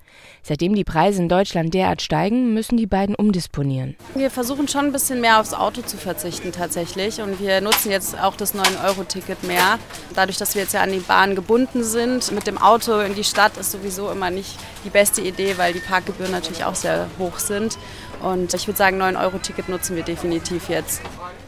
Seitdem 0.42 0.74
die 0.74 0.84
Preise 0.84 1.22
in 1.22 1.28
Deutschland 1.28 1.74
derart 1.74 2.02
steigen, 2.02 2.54
müssen 2.54 2.76
die 2.76 2.86
beiden 2.86 3.14
umdisponieren. 3.14 3.96
Wir 4.14 4.30
versuchen 4.30 4.68
schon 4.68 4.86
ein 4.86 4.92
bisschen 4.92 5.20
mehr 5.20 5.40
aufs 5.40 5.54
Auto 5.54 5.82
zu 5.82 5.96
verzichten 5.96 6.52
tatsächlich 6.52 7.20
und 7.20 7.40
wir 7.40 7.60
nutzen 7.60 7.90
jetzt 7.90 8.18
auch 8.18 8.36
das 8.36 8.54
9-Euro-Ticket 8.54 9.42
mehr. 9.44 9.78
Dadurch, 10.14 10.38
dass 10.38 10.54
wir 10.54 10.62
jetzt 10.62 10.74
ja 10.74 10.82
an 10.82 10.92
die 10.92 11.00
Bahn 11.00 11.34
gebunden 11.34 11.82
sind, 11.82 12.32
mit 12.32 12.46
dem 12.46 12.58
Auto 12.58 13.00
in 13.00 13.14
die 13.14 13.24
Stadt 13.24 13.56
ist 13.56 13.72
sowieso 13.72 14.10
immer 14.10 14.30
nicht 14.30 14.56
die 14.84 14.90
beste 14.90 15.20
Idee, 15.20 15.58
weil 15.58 15.72
die 15.72 15.80
Parkgebühren 15.80 16.32
natürlich 16.32 16.64
auch 16.64 16.76
sehr 16.76 17.08
hoch 17.18 17.38
sind. 17.38 17.76
Und 18.22 18.54
ich 18.54 18.66
würde 18.66 18.78
sagen, 18.78 19.00
9-Euro-Ticket 19.00 19.68
nutzen 19.68 19.96
wir 19.96 20.02
definitiv 20.02 20.68
jetzt 20.68 21.00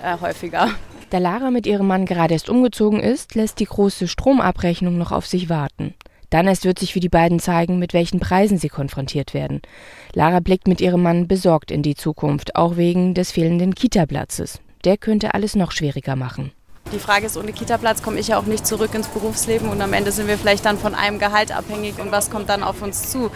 äh, 0.03 0.19
häufiger. 0.21 0.71
Da 1.11 1.19
Lara 1.19 1.51
mit 1.51 1.67
ihrem 1.67 1.87
Mann 1.87 2.05
gerade 2.05 2.35
erst 2.35 2.51
umgezogen 2.51 3.01
ist, 3.01 3.35
lässt 3.35 3.61
die 3.61 3.65
große 3.65 4.09
Stromabrechnung 4.09 4.99
noch 4.99 5.11
auf 5.11 5.27
sich 5.27 5.49
warten. 5.49 5.95
Dann 6.31 6.47
erst 6.47 6.67
wird 6.67 6.79
sich 6.79 6.93
für 6.93 7.01
die 7.01 7.09
beiden 7.09 7.41
zeigen, 7.41 7.79
mit 7.79 7.95
welchen 7.95 8.21
Preisen 8.21 8.59
sie 8.59 8.69
konfrontiert 8.69 9.33
werden. 9.33 9.63
Lara 10.13 10.41
blickt 10.41 10.69
mit 10.69 10.83
ihrem 10.83 11.03
Mann 11.03 11.27
besorgt 11.27 11.71
in 11.71 11.83
die 11.83 11.95
Zukunft, 11.95 12.57
auch 12.57 12.77
wegen 12.77 13.15
des 13.15 13.33
fehlenden 13.33 13.75
Kita-Platzes. 13.75 14.61
Der 14.85 14.99
könnte 14.99 15.33
alles 15.33 15.57
noch 15.57 15.73
schwieriger 15.73 16.17
machen. 16.17 16.53
Die 16.93 16.99
Frage 16.99 17.27
ist, 17.27 17.37
ohne 17.37 17.53
Kita-Platz 17.53 18.03
komme 18.03 18.19
ich 18.19 18.29
ja 18.29 18.39
auch 18.39 18.47
nicht 18.47 18.67
zurück 18.67 18.95
ins 18.95 19.09
Berufsleben 19.09 19.69
und 19.69 19.81
am 19.83 19.93
Ende 19.93 20.11
sind 20.11 20.27
wir 20.27 20.39
vielleicht 20.39 20.65
dann 20.65 20.79
von 20.79 20.95
einem 20.95 21.19
Gehalt 21.19 21.55
abhängig 21.55 21.99
und 21.99 22.13
was 22.13 22.31
kommt 22.31 22.49
dann 22.49 22.63
auf 22.63 22.81
uns 22.81 23.11
zu 23.11 23.31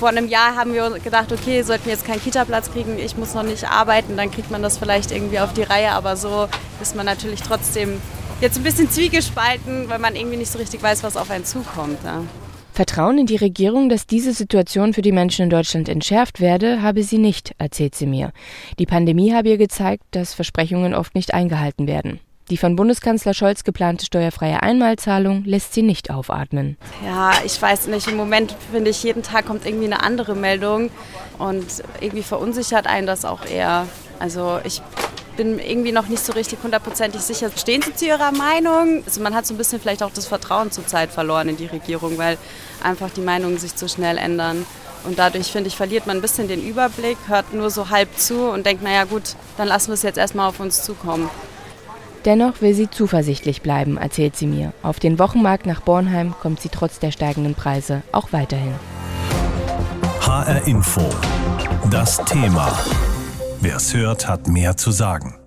vor 0.00 0.08
einem 0.08 0.28
Jahr 0.28 0.56
haben 0.56 0.72
wir 0.72 0.98
gedacht, 0.98 1.30
okay, 1.30 1.60
sollten 1.60 1.84
wir 1.84 1.92
jetzt 1.92 2.06
keinen 2.06 2.22
Kita-Platz 2.22 2.72
kriegen, 2.72 2.98
ich 2.98 3.18
muss 3.18 3.34
noch 3.34 3.42
nicht 3.42 3.70
arbeiten, 3.70 4.16
dann 4.16 4.30
kriegt 4.30 4.50
man 4.50 4.62
das 4.62 4.78
vielleicht 4.78 5.12
irgendwie 5.12 5.38
auf 5.40 5.52
die 5.52 5.62
Reihe. 5.62 5.90
Aber 5.90 6.16
so 6.16 6.48
ist 6.80 6.96
man 6.96 7.04
natürlich 7.04 7.42
trotzdem 7.42 8.00
jetzt 8.40 8.56
ein 8.56 8.62
bisschen 8.62 8.90
zwiegespalten, 8.90 9.90
weil 9.90 9.98
man 9.98 10.16
irgendwie 10.16 10.38
nicht 10.38 10.50
so 10.50 10.58
richtig 10.58 10.82
weiß, 10.82 11.02
was 11.02 11.18
auf 11.18 11.30
einen 11.30 11.44
zukommt. 11.44 11.98
Ja. 12.02 12.24
Vertrauen 12.72 13.18
in 13.18 13.26
die 13.26 13.36
Regierung, 13.36 13.90
dass 13.90 14.06
diese 14.06 14.32
Situation 14.32 14.94
für 14.94 15.02
die 15.02 15.12
Menschen 15.12 15.42
in 15.42 15.50
Deutschland 15.50 15.86
entschärft 15.86 16.40
werde, 16.40 16.80
habe 16.80 17.02
sie 17.02 17.18
nicht, 17.18 17.54
erzählt 17.58 17.94
sie 17.94 18.06
mir. 18.06 18.32
Die 18.78 18.86
Pandemie 18.86 19.34
habe 19.34 19.50
ihr 19.50 19.58
gezeigt, 19.58 20.04
dass 20.12 20.32
Versprechungen 20.32 20.94
oft 20.94 21.14
nicht 21.14 21.34
eingehalten 21.34 21.86
werden. 21.86 22.20
Die 22.50 22.56
von 22.56 22.74
Bundeskanzler 22.74 23.32
Scholz 23.32 23.62
geplante 23.62 24.04
steuerfreie 24.04 24.60
Einmalzahlung 24.60 25.44
lässt 25.44 25.72
sie 25.72 25.82
nicht 25.82 26.10
aufatmen. 26.10 26.76
Ja, 27.06 27.30
ich 27.44 27.62
weiß 27.62 27.86
nicht. 27.86 28.08
Im 28.08 28.16
Moment 28.16 28.56
finde 28.72 28.90
ich, 28.90 29.04
jeden 29.04 29.22
Tag 29.22 29.46
kommt 29.46 29.64
irgendwie 29.66 29.86
eine 29.86 30.02
andere 30.02 30.34
Meldung 30.34 30.90
und 31.38 31.64
irgendwie 32.00 32.24
verunsichert 32.24 32.88
einen 32.88 33.06
das 33.06 33.24
auch 33.24 33.46
eher. 33.46 33.86
Also 34.18 34.58
ich 34.64 34.82
bin 35.36 35.60
irgendwie 35.60 35.92
noch 35.92 36.08
nicht 36.08 36.24
so 36.24 36.32
richtig 36.32 36.58
hundertprozentig 36.64 37.20
sicher. 37.20 37.50
Stehen 37.56 37.82
Sie 37.82 37.94
zu 37.94 38.06
Ihrer 38.06 38.32
Meinung? 38.32 39.04
Also 39.06 39.20
man 39.20 39.32
hat 39.32 39.46
so 39.46 39.54
ein 39.54 39.56
bisschen 39.56 39.80
vielleicht 39.80 40.02
auch 40.02 40.12
das 40.12 40.26
Vertrauen 40.26 40.72
zur 40.72 40.84
Zeit 40.88 41.12
verloren 41.12 41.48
in 41.48 41.56
die 41.56 41.66
Regierung, 41.66 42.18
weil 42.18 42.36
einfach 42.82 43.10
die 43.10 43.20
Meinungen 43.20 43.58
sich 43.58 43.76
zu 43.76 43.88
schnell 43.88 44.18
ändern. 44.18 44.66
Und 45.04 45.20
dadurch, 45.20 45.52
finde 45.52 45.68
ich, 45.68 45.76
verliert 45.76 46.08
man 46.08 46.16
ein 46.16 46.20
bisschen 46.20 46.48
den 46.48 46.66
Überblick, 46.66 47.16
hört 47.28 47.54
nur 47.54 47.70
so 47.70 47.90
halb 47.90 48.18
zu 48.18 48.50
und 48.50 48.66
denkt, 48.66 48.82
naja 48.82 49.04
gut, 49.04 49.36
dann 49.56 49.68
lassen 49.68 49.88
wir 49.88 49.94
es 49.94 50.02
jetzt 50.02 50.18
erstmal 50.18 50.48
auf 50.48 50.58
uns 50.58 50.82
zukommen. 50.82 51.30
Dennoch 52.24 52.60
will 52.60 52.74
sie 52.74 52.90
zuversichtlich 52.90 53.62
bleiben, 53.62 53.96
erzählt 53.96 54.36
sie 54.36 54.46
mir. 54.46 54.72
Auf 54.82 55.00
den 55.00 55.18
Wochenmarkt 55.18 55.66
nach 55.66 55.80
Bornheim 55.80 56.34
kommt 56.40 56.60
sie 56.60 56.68
trotz 56.68 56.98
der 56.98 57.12
steigenden 57.12 57.54
Preise 57.54 58.02
auch 58.12 58.32
weiterhin. 58.32 58.74
HR 60.20 60.66
Info. 60.66 61.02
Das 61.90 62.18
Thema. 62.24 62.78
Wer 63.60 63.76
es 63.76 63.94
hört, 63.94 64.28
hat 64.28 64.48
mehr 64.48 64.76
zu 64.76 64.90
sagen. 64.90 65.39